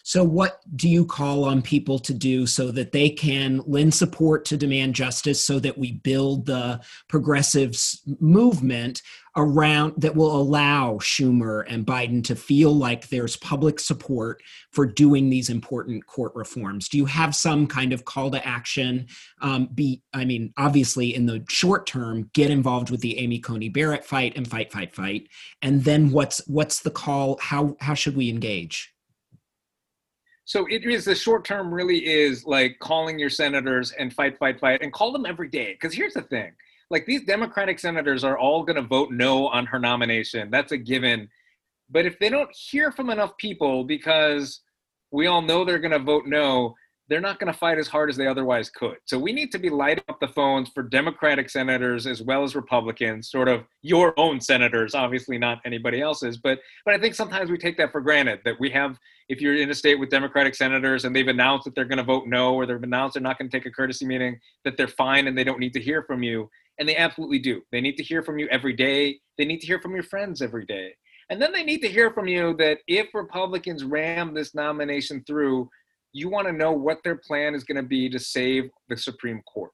So, 0.03 0.25
what 0.25 0.59
do 0.75 0.89
you 0.89 1.07
call 1.07 1.45
on 1.45 1.63
people 1.63 2.01
to 2.01 2.13
do 2.13 2.45
so 2.45 2.73
that 2.73 2.91
they 2.91 3.09
can 3.09 3.63
lend 3.67 3.95
support 3.95 4.45
to 4.47 4.57
demand 4.57 4.97
justice 4.97 5.43
so 5.43 5.61
that 5.61 5.79
we 5.79 5.93
build 5.93 6.47
the 6.47 6.81
progressives 7.09 8.03
movement 8.19 9.03
around 9.37 9.95
that 9.99 10.17
will 10.17 10.35
allow 10.35 10.95
Schumer 10.95 11.65
and 11.69 11.87
Biden 11.87 12.25
to 12.25 12.35
feel 12.35 12.73
like 12.73 13.09
there's 13.09 13.37
public 13.37 13.79
support 13.79 14.43
for 14.71 14.87
doing 14.87 15.31
these 15.31 15.51
important 15.51 16.07
court 16.07 16.33
reforms? 16.35 16.89
Do 16.89 16.99
you 16.99 17.07
have 17.07 17.35
some 17.35 17.67
kind 17.67 17.93
of 17.93 18.05
call 18.05 18.31
to 18.31 18.47
action? 18.47 19.07
Um, 19.43 19.69
be, 19.75 20.03
I 20.15 20.25
mean, 20.25 20.53
obviously, 20.57 21.15
in 21.15 21.27
the 21.27 21.45
short 21.49 21.87
term, 21.87 22.31
get 22.33 22.51
involved 22.51 22.91
with 22.91 23.01
the 23.01 23.19
Amy 23.19 23.39
Coney 23.39 23.69
Barrett 23.69 24.05
fight 24.05 24.37
and 24.37 24.49
fight, 24.49 24.73
fight, 24.73 24.95
fight. 24.95 25.29
And 25.63 25.85
then 25.85 26.11
what's 26.11 26.47
what's 26.47 26.81
the 26.81 26.91
call? 26.91 27.39
How 27.41 27.77
how 27.81 27.95
should 27.95 28.17
we 28.17 28.31
engage? 28.31 28.93
So 30.47 30.65
it 30.71 30.85
is 30.85 31.05
the 31.05 31.15
short 31.15 31.45
term 31.45 31.75
really 31.75 32.07
is 32.07 32.47
like 32.47 32.79
calling 32.79 33.19
your 33.19 33.31
senators 33.31 33.91
and 33.93 34.13
fight, 34.13 34.39
fight, 34.39 34.61
fight, 34.61 34.81
and 34.81 34.93
call 34.93 35.11
them 35.11 35.27
every 35.27 35.49
day. 35.49 35.73
Because 35.73 35.93
here's 35.93 36.15
the 36.15 36.23
thing 36.23 36.53
like 36.91 37.07
these 37.07 37.25
Democratic 37.25 37.79
senators 37.79 38.25
are 38.25 38.39
all 38.39 38.63
going 38.63 38.77
to 38.77 38.83
vote 38.83 39.11
no 39.11 39.49
on 39.49 39.67
her 39.67 39.79
nomination. 39.79 40.51
That's 40.51 40.73
a 40.73 40.77
given. 40.77 41.29
But 41.91 42.07
if 42.07 42.19
they 42.19 42.29
don't 42.29 42.51
hear 42.55 42.93
from 42.93 43.11
enough 43.11 43.37
people 43.37 43.85
because 43.85 44.61
we 45.11 45.27
all 45.27 45.43
know 45.43 45.65
they're 45.65 45.79
going 45.79 45.93
to 45.93 45.99
vote 45.99 46.25
no, 46.27 46.75
they're 47.09 47.21
not 47.21 47.39
going 47.39 47.53
to 47.53 47.59
fight 47.59 47.79
as 47.79 47.87
hard 47.87 48.11
as 48.11 48.17
they 48.17 48.27
otherwise 48.27 48.69
could. 48.69 48.97
So 49.05 49.19
we 49.19 49.33
need 49.33 49.53
to 49.53 49.59
be 49.59 49.71
lighting 49.71 50.05
up 50.09 50.19
the 50.19 50.29
phones 50.29 50.69
for 50.71 50.83
Democratic 50.83 51.49
senators 51.49 52.07
as 52.07 52.21
well 52.21 52.43
as 52.43 52.57
Republicans, 52.57 53.31
sort 53.31 53.49
of 53.49 53.63
your 53.83 54.19
own 54.19 54.41
senators, 54.41 54.95
obviously 54.95 55.39
not 55.39 55.61
anybody 55.65 56.01
else's. 56.01 56.37
But 56.37 56.59
but 56.85 56.95
I 56.95 56.99
think 56.99 57.15
sometimes 57.15 57.51
we 57.51 57.59
take 57.59 57.77
that 57.79 57.93
for 57.93 58.01
granted 58.01 58.41
that 58.45 58.59
we 58.59 58.71
have 58.71 58.99
if 59.29 59.41
you're 59.41 59.57
in 59.57 59.71
a 59.71 59.75
state 59.75 59.99
with 59.99 60.11
Democratic 60.11 60.55
senators 60.55 61.05
and 61.05 61.15
they've 61.15 61.29
announced 61.29 61.65
that 61.65 61.75
they're 61.75 61.85
going 61.85 61.99
to 61.99 62.05
vote 62.05 62.27
no 62.27 62.55
or 62.55 62.67
they've 62.67 62.83
announced 62.83 63.15
they're 63.15 63.23
not 63.23 63.39
going 63.39 63.51
to 63.51 63.57
take 63.57 63.67
a 63.67 63.71
courtesy 63.71 64.07
meeting, 64.07 64.39
that 64.65 64.77
they're 64.77 64.89
fine 64.89 65.27
and 65.27 65.37
they 65.37 65.45
don't 65.45 65.61
need 65.61 65.73
to 65.73 65.81
hear 65.81 66.03
from 66.03 66.23
you. 66.23 66.49
And 66.79 66.89
they 66.89 66.97
absolutely 66.97 67.39
do. 67.39 67.63
They 67.73 67.81
need 67.81 67.97
to 67.97 68.03
hear 68.03 68.23
from 68.23 68.39
you 68.39 68.49
every 68.49 68.75
day. 68.75 69.21
They 69.39 69.45
need 69.45 69.61
to 69.61 69.67
hear 69.67 69.81
from 69.81 69.95
your 69.95 70.03
friends 70.03 70.43
every 70.43 70.67
day. 70.67 70.95
And 71.31 71.41
then 71.43 71.53
they 71.53 71.65
need 71.65 71.81
to 71.81 71.89
hear 71.89 72.13
from 72.13 72.29
you 72.29 72.55
that 72.59 72.79
if 72.87 73.09
Republicans 73.15 73.83
ram 73.83 74.35
this 74.35 74.55
nomination 74.55 75.25
through, 75.27 75.69
you 76.13 76.29
want 76.29 76.47
to 76.47 76.53
know 76.53 76.73
what 76.73 76.99
their 77.03 77.17
plan 77.17 77.55
is 77.55 77.65
going 77.65 77.77
to 77.77 77.89
be 77.89 78.09
to 78.09 78.19
save 78.19 78.71
the 78.89 78.97
Supreme 78.97 79.43
Court. 79.43 79.73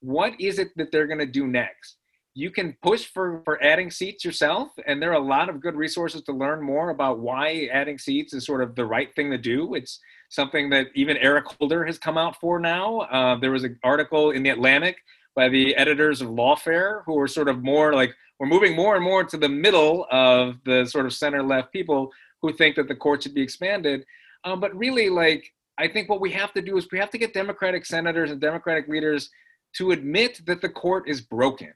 What 0.00 0.38
is 0.40 0.58
it 0.58 0.68
that 0.76 0.90
they're 0.90 1.06
going 1.06 1.20
to 1.20 1.26
do 1.26 1.46
next? 1.46 1.96
You 2.34 2.50
can 2.50 2.76
push 2.82 3.06
for, 3.06 3.42
for 3.44 3.62
adding 3.62 3.90
seats 3.90 4.24
yourself, 4.24 4.70
and 4.86 5.02
there 5.02 5.10
are 5.10 5.20
a 5.20 5.24
lot 5.24 5.48
of 5.48 5.60
good 5.60 5.74
resources 5.74 6.22
to 6.22 6.32
learn 6.32 6.62
more 6.62 6.90
about 6.90 7.18
why 7.18 7.68
adding 7.72 7.98
seats 7.98 8.32
is 8.32 8.46
sort 8.46 8.62
of 8.62 8.74
the 8.74 8.84
right 8.84 9.14
thing 9.14 9.30
to 9.30 9.38
do. 9.38 9.74
It's 9.74 10.00
something 10.28 10.70
that 10.70 10.88
even 10.94 11.16
Eric 11.16 11.46
Holder 11.46 11.84
has 11.84 11.98
come 11.98 12.16
out 12.16 12.36
for 12.40 12.58
now. 12.58 13.00
Uh, 13.00 13.38
there 13.38 13.50
was 13.50 13.64
an 13.64 13.78
article 13.82 14.30
in 14.30 14.42
the 14.42 14.50
Atlantic 14.50 14.96
by 15.40 15.48
the 15.48 15.74
editors 15.76 16.20
of 16.20 16.28
Lawfare 16.28 17.00
who 17.06 17.18
are 17.18 17.26
sort 17.26 17.48
of 17.48 17.62
more 17.62 17.94
like 17.94 18.14
we're 18.38 18.46
moving 18.46 18.76
more 18.76 18.94
and 18.94 19.02
more 19.02 19.24
to 19.24 19.38
the 19.38 19.48
middle 19.48 20.06
of 20.10 20.56
the 20.66 20.84
sort 20.84 21.06
of 21.06 21.14
center 21.14 21.42
left 21.42 21.72
people 21.72 22.10
who 22.42 22.52
think 22.52 22.76
that 22.76 22.88
the 22.88 22.94
court 22.94 23.22
should 23.22 23.32
be 23.32 23.40
expanded. 23.40 24.04
Um, 24.44 24.60
but 24.60 24.76
really, 24.76 25.08
like 25.08 25.50
I 25.78 25.88
think 25.88 26.10
what 26.10 26.20
we 26.20 26.30
have 26.32 26.52
to 26.52 26.60
do 26.60 26.76
is 26.76 26.86
we 26.92 26.98
have 26.98 27.08
to 27.12 27.16
get 27.16 27.32
Democratic 27.32 27.86
senators 27.86 28.30
and 28.30 28.38
Democratic 28.38 28.86
leaders 28.86 29.30
to 29.76 29.92
admit 29.92 30.42
that 30.44 30.60
the 30.60 30.68
court 30.68 31.08
is 31.08 31.22
broken. 31.22 31.72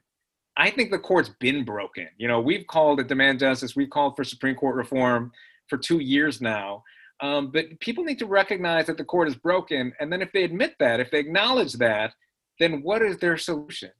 I 0.57 0.69
think 0.69 0.91
the 0.91 0.99
court's 0.99 1.31
been 1.39 1.65
broken. 1.65 2.07
You 2.19 2.27
know, 2.27 2.39
we've 2.39 2.67
called 2.67 2.99
it 2.99 3.07
demand 3.07 3.39
justice, 3.39 3.75
we've 3.75 3.89
called 3.89 4.15
for 4.15 4.23
Supreme 4.23 4.55
Court 4.55 4.75
reform 4.75 5.31
for 5.69 5.79
two 5.79 6.01
years 6.01 6.39
now. 6.39 6.83
Um, 7.19 7.49
but 7.49 7.79
people 7.79 8.03
need 8.03 8.19
to 8.19 8.27
recognize 8.27 8.85
that 8.85 8.97
the 8.97 9.05
court 9.05 9.27
is 9.27 9.35
broken. 9.35 9.91
And 9.99 10.13
then 10.13 10.21
if 10.21 10.31
they 10.33 10.43
admit 10.43 10.75
that, 10.77 10.99
if 10.99 11.09
they 11.09 11.17
acknowledge 11.17 11.73
that, 11.73 12.13
then 12.59 12.81
what 12.81 13.01
is 13.01 13.17
their 13.17 13.37
solution? 13.37 13.91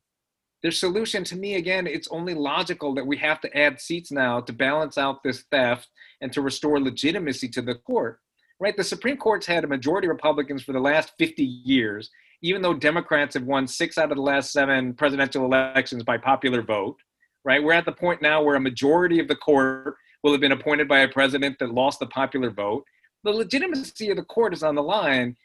Their 0.62 0.72
solution 0.72 1.24
to 1.26 1.36
me, 1.36 1.56
again, 1.56 1.86
it's 1.86 2.08
only 2.08 2.34
logical 2.34 2.96
that 2.96 3.06
we 3.06 3.18
have 3.18 3.40
to 3.42 3.58
add 3.58 3.80
seats 3.80 4.12
now 4.12 4.40
to 4.42 4.54
balance 4.54 4.98
out 4.98 5.22
this 5.24 5.44
theft 5.52 5.90
and 6.22 6.32
to 6.34 6.42
restore 6.42 6.80
legitimacy 6.80 7.50
to 7.50 7.62
the 7.62 7.76
court 7.76 8.20
right? 8.60 8.76
The 8.76 8.84
Supreme 8.84 9.18
Court's 9.18 9.46
had 9.46 9.64
a 9.64 9.68
majority 9.68 10.08
Republicans 10.08 10.64
for 10.64 10.74
the 10.74 10.80
last 10.80 11.14
50 11.18 11.44
years, 11.44 12.10
even 12.42 12.62
though 12.62 12.74
Democrats 12.74 13.34
have 13.34 13.44
won 13.44 13.68
six 13.68 13.98
out 13.98 14.12
of 14.12 14.18
the 14.18 14.24
last 14.24 14.52
seven 14.52 14.94
presidential 14.94 15.46
elections 15.46 16.04
by 16.04 16.18
popular 16.18 16.62
vote, 16.62 16.98
right? 17.44 17.64
We're 17.64 17.74
at 17.74 17.86
the 17.86 17.92
point 17.92 18.22
now 18.22 18.42
where 18.42 18.56
a 18.56 18.62
majority 18.62 19.20
of 19.20 19.28
the 19.28 19.36
court 19.36 19.96
will 20.24 20.32
have 20.32 20.42
been 20.42 20.52
appointed 20.52 20.88
by 20.88 21.00
a 21.00 21.08
president 21.08 21.60
that 21.60 21.74
lost 21.74 22.00
the 22.00 22.08
popular 22.08 22.50
vote. 22.50 22.86
The 23.24 23.32
legitimacy 23.32 24.10
of 24.10 24.18
the 24.18 24.24
court 24.24 24.54
is 24.54 24.64
on 24.64 24.76
the 24.76 24.84
line, 24.84 25.36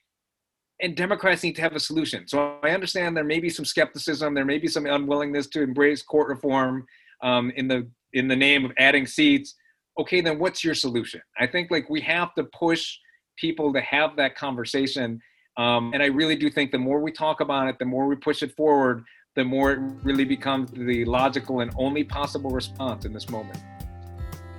and 0.83 0.97
Democrats 0.97 1.43
need 1.43 1.57
to 1.57 1.63
have 1.63 1.75
a 1.75 1.81
solution. 1.81 2.27
So 2.27 2.59
I 2.63 2.71
understand 2.71 3.17
there 3.17 3.25
may 3.25 3.41
be 3.41 3.51
some 3.51 3.65
skepticism, 3.65 4.35
there 4.35 4.45
may 4.45 4.59
be 4.59 4.69
some 4.69 4.87
unwillingness 4.87 5.47
to 5.49 5.63
embrace 5.63 6.03
court 6.03 6.29
reform 6.29 6.87
um, 7.23 7.51
in 7.57 7.69
the 7.69 7.89
in 8.13 8.27
the 8.27 8.37
name 8.37 8.65
of 8.65 8.73
adding 8.79 9.07
seats 9.07 9.55
okay, 10.01 10.21
then 10.21 10.39
what's 10.39 10.65
your 10.65 10.75
solution? 10.75 11.21
I 11.39 11.47
think 11.47 11.71
like 11.71 11.91
we 11.91 12.01
have 12.03 12.35
to 12.35 12.45
push 12.45 12.97
people 13.37 13.73
to 13.73 13.81
have 13.81 14.17
that 14.17 14.35
conversation. 14.35 15.21
Um, 15.57 15.93
and 15.93 16.03
I 16.03 16.07
really 16.07 16.37
do 16.37 16.51
think 16.51 16.71
the 16.71 16.79
more 16.79 17.01
we 17.01 17.13
talk 17.13 17.41
about 17.41 17.69
it, 17.69 17.79
the 17.79 17.85
more 17.85 18.07
we 18.07 18.17
push 18.17 18.43
it 18.43 18.55
forward, 18.57 19.05
the 19.37 19.45
more 19.45 19.73
it 19.73 19.79
really 20.03 20.25
becomes 20.25 20.71
the 20.71 21.05
logical 21.05 21.61
and 21.61 21.71
only 21.77 22.03
possible 22.03 22.51
response 22.51 23.05
in 23.05 23.13
this 23.13 23.29
moment. 23.29 23.59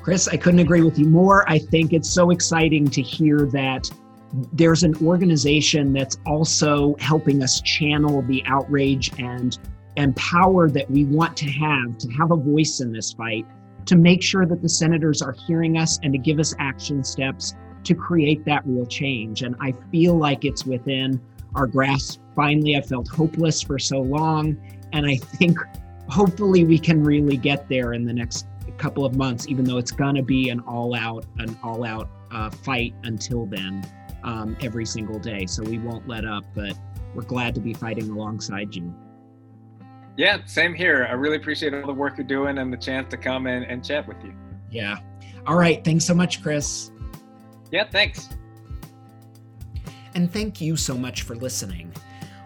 Chris, 0.04 0.28
I 0.28 0.38
couldn't 0.38 0.60
agree 0.60 0.82
with 0.82 0.98
you 0.98 1.06
more. 1.06 1.48
I 1.50 1.60
think 1.60 1.94
it's 1.94 2.10
so 2.10 2.32
exciting 2.32 2.88
to 2.90 3.02
hear 3.02 3.46
that 3.48 3.90
there's 4.54 4.84
an 4.84 4.96
organization 5.06 5.94
that's 5.94 6.18
also 6.26 6.96
helping 7.00 7.42
us 7.44 7.62
channel 7.62 8.22
the 8.24 8.44
outrage 8.46 9.12
and 9.20 9.58
and 9.98 10.16
power 10.16 10.70
that 10.70 10.90
we 10.90 11.04
want 11.06 11.36
to 11.36 11.46
have 11.50 11.98
to 11.98 12.10
have 12.12 12.32
a 12.32 12.36
voice 12.36 12.80
in 12.80 12.94
this 12.94 13.12
fight 13.12 13.46
to 13.86 13.96
make 13.96 14.24
sure 14.24 14.46
that 14.46 14.62
the 14.62 14.70
senators 14.70 15.22
are 15.22 15.34
hearing 15.48 15.78
us 15.78 16.00
and 16.04 16.14
to 16.14 16.20
give 16.20 16.40
us 16.40 16.56
action 16.60 17.04
steps 17.04 17.56
to 17.84 17.94
create 17.94 18.46
that 18.46 18.66
real 18.66 18.86
change. 18.86 19.42
And 19.42 19.56
I 19.60 19.74
feel 19.92 20.18
like 20.18 20.46
it's 20.46 20.66
within 20.66 21.20
our 21.56 21.68
grasp. 21.68 22.22
Finally, 22.36 22.78
I 22.78 22.82
felt 22.82 23.08
hopeless 23.10 23.62
for 23.62 23.80
so 23.80 24.00
long. 24.00 24.56
And 24.94 25.06
I 25.06 25.16
think 25.16 25.58
hopefully 26.08 26.64
we 26.64 26.78
can 26.78 27.04
really 27.04 27.38
get 27.38 27.68
there 27.68 27.94
in 27.94 28.06
the 28.06 28.14
next 28.14 28.48
couple 28.78 29.06
of 29.06 29.16
months, 29.16 29.48
even 29.48 29.66
though 29.66 29.78
it's 29.78 29.92
going 29.92 30.16
to 30.16 30.24
be 30.24 30.50
an 30.50 30.60
all 30.62 30.96
out, 30.96 31.26
an 31.38 31.58
all 31.64 31.84
out 31.84 32.10
uh, 32.32 32.50
fight 32.50 32.94
until 33.04 33.46
then, 33.46 33.86
um, 34.24 34.56
every 34.62 34.86
single 34.86 35.20
day. 35.20 35.46
So 35.46 35.64
we 35.64 35.78
won't 35.78 36.08
let 36.08 36.26
up, 36.26 36.46
but 36.54 36.74
we're 37.14 37.24
glad 37.24 37.56
to 37.56 37.62
be 37.62 37.74
fighting 37.74 38.10
alongside 38.10 38.76
you. 38.76 38.94
Yeah, 40.18 40.40
same 40.46 40.74
here. 40.74 41.08
I 41.10 41.14
really 41.14 41.38
appreciate 41.38 41.74
all 41.74 41.86
the 41.86 41.94
work 41.94 42.18
you're 42.18 42.28
doing 42.28 42.58
and 42.58 42.72
the 42.72 42.78
chance 42.78 43.10
to 43.12 43.18
come 43.18 43.48
and, 43.48 43.66
and 43.66 43.84
chat 43.84 44.08
with 44.08 44.18
you. 44.24 44.34
Yeah. 44.70 44.98
All 45.48 45.56
right. 45.56 45.84
Thanks 45.84 46.06
so 46.06 46.14
much, 46.14 46.44
Chris. 46.44 46.92
Yeah, 47.72 47.86
thanks. 47.90 48.30
And 50.14 50.32
thank 50.32 50.60
you 50.60 50.76
so 50.76 50.96
much 50.96 51.24
for 51.24 51.36
listening. 51.36 51.94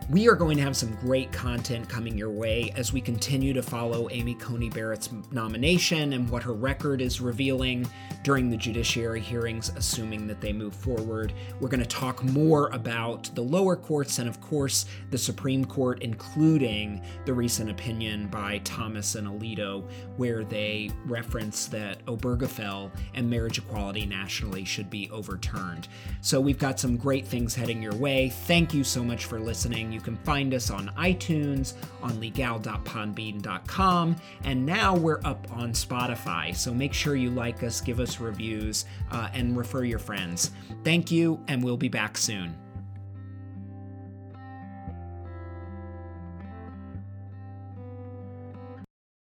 We 0.07 0.29
are 0.29 0.35
going 0.35 0.57
to 0.57 0.63
have 0.63 0.77
some 0.77 0.93
great 0.97 1.31
content 1.31 1.89
coming 1.89 2.15
your 2.15 2.29
way 2.29 2.71
as 2.75 2.93
we 2.93 3.01
continue 3.01 3.53
to 3.53 3.63
follow 3.63 4.07
Amy 4.11 4.35
Coney 4.35 4.69
Barrett's 4.69 5.09
nomination 5.31 6.13
and 6.13 6.29
what 6.29 6.43
her 6.43 6.53
record 6.53 7.01
is 7.01 7.19
revealing 7.19 7.87
during 8.21 8.51
the 8.51 8.57
judiciary 8.57 9.19
hearings, 9.19 9.71
assuming 9.75 10.27
that 10.27 10.41
they 10.41 10.53
move 10.53 10.75
forward. 10.75 11.33
We're 11.59 11.69
going 11.69 11.79
to 11.79 11.87
talk 11.87 12.23
more 12.23 12.69
about 12.69 13.33
the 13.33 13.41
lower 13.41 13.75
courts 13.75 14.19
and, 14.19 14.29
of 14.29 14.39
course, 14.41 14.85
the 15.09 15.17
Supreme 15.17 15.65
Court, 15.65 16.03
including 16.03 17.01
the 17.25 17.33
recent 17.33 17.71
opinion 17.71 18.27
by 18.27 18.59
Thomas 18.59 19.15
and 19.15 19.27
Alito, 19.27 19.89
where 20.17 20.43
they 20.43 20.91
reference 21.05 21.65
that 21.67 22.05
Obergefell 22.05 22.91
and 23.15 23.27
marriage 23.27 23.57
equality 23.57 24.05
nationally 24.05 24.65
should 24.65 24.91
be 24.91 25.09
overturned. 25.09 25.87
So 26.21 26.39
we've 26.39 26.59
got 26.59 26.79
some 26.79 26.95
great 26.95 27.25
things 27.25 27.55
heading 27.55 27.81
your 27.81 27.95
way. 27.95 28.29
Thank 28.29 28.71
you 28.71 28.83
so 28.83 29.03
much 29.03 29.25
for 29.25 29.39
listening. 29.39 29.94
You 29.95 30.01
can 30.01 30.17
find 30.17 30.53
us 30.53 30.69
on 30.69 30.89
iTunes, 30.97 31.73
on 32.03 32.19
legal.podbean.com, 32.19 34.15
and 34.43 34.65
now 34.65 34.93
we're 34.93 35.21
up 35.23 35.47
on 35.51 35.71
Spotify. 35.71 36.53
So 36.53 36.73
make 36.73 36.93
sure 36.93 37.15
you 37.15 37.29
like 37.29 37.63
us, 37.63 37.79
give 37.79 38.01
us 38.01 38.19
reviews, 38.19 38.83
uh, 39.09 39.29
and 39.33 39.55
refer 39.55 39.85
your 39.85 39.99
friends. 39.99 40.51
Thank 40.83 41.11
you, 41.11 41.39
and 41.47 41.63
we'll 41.63 41.77
be 41.77 41.87
back 41.87 42.17
soon. 42.17 42.64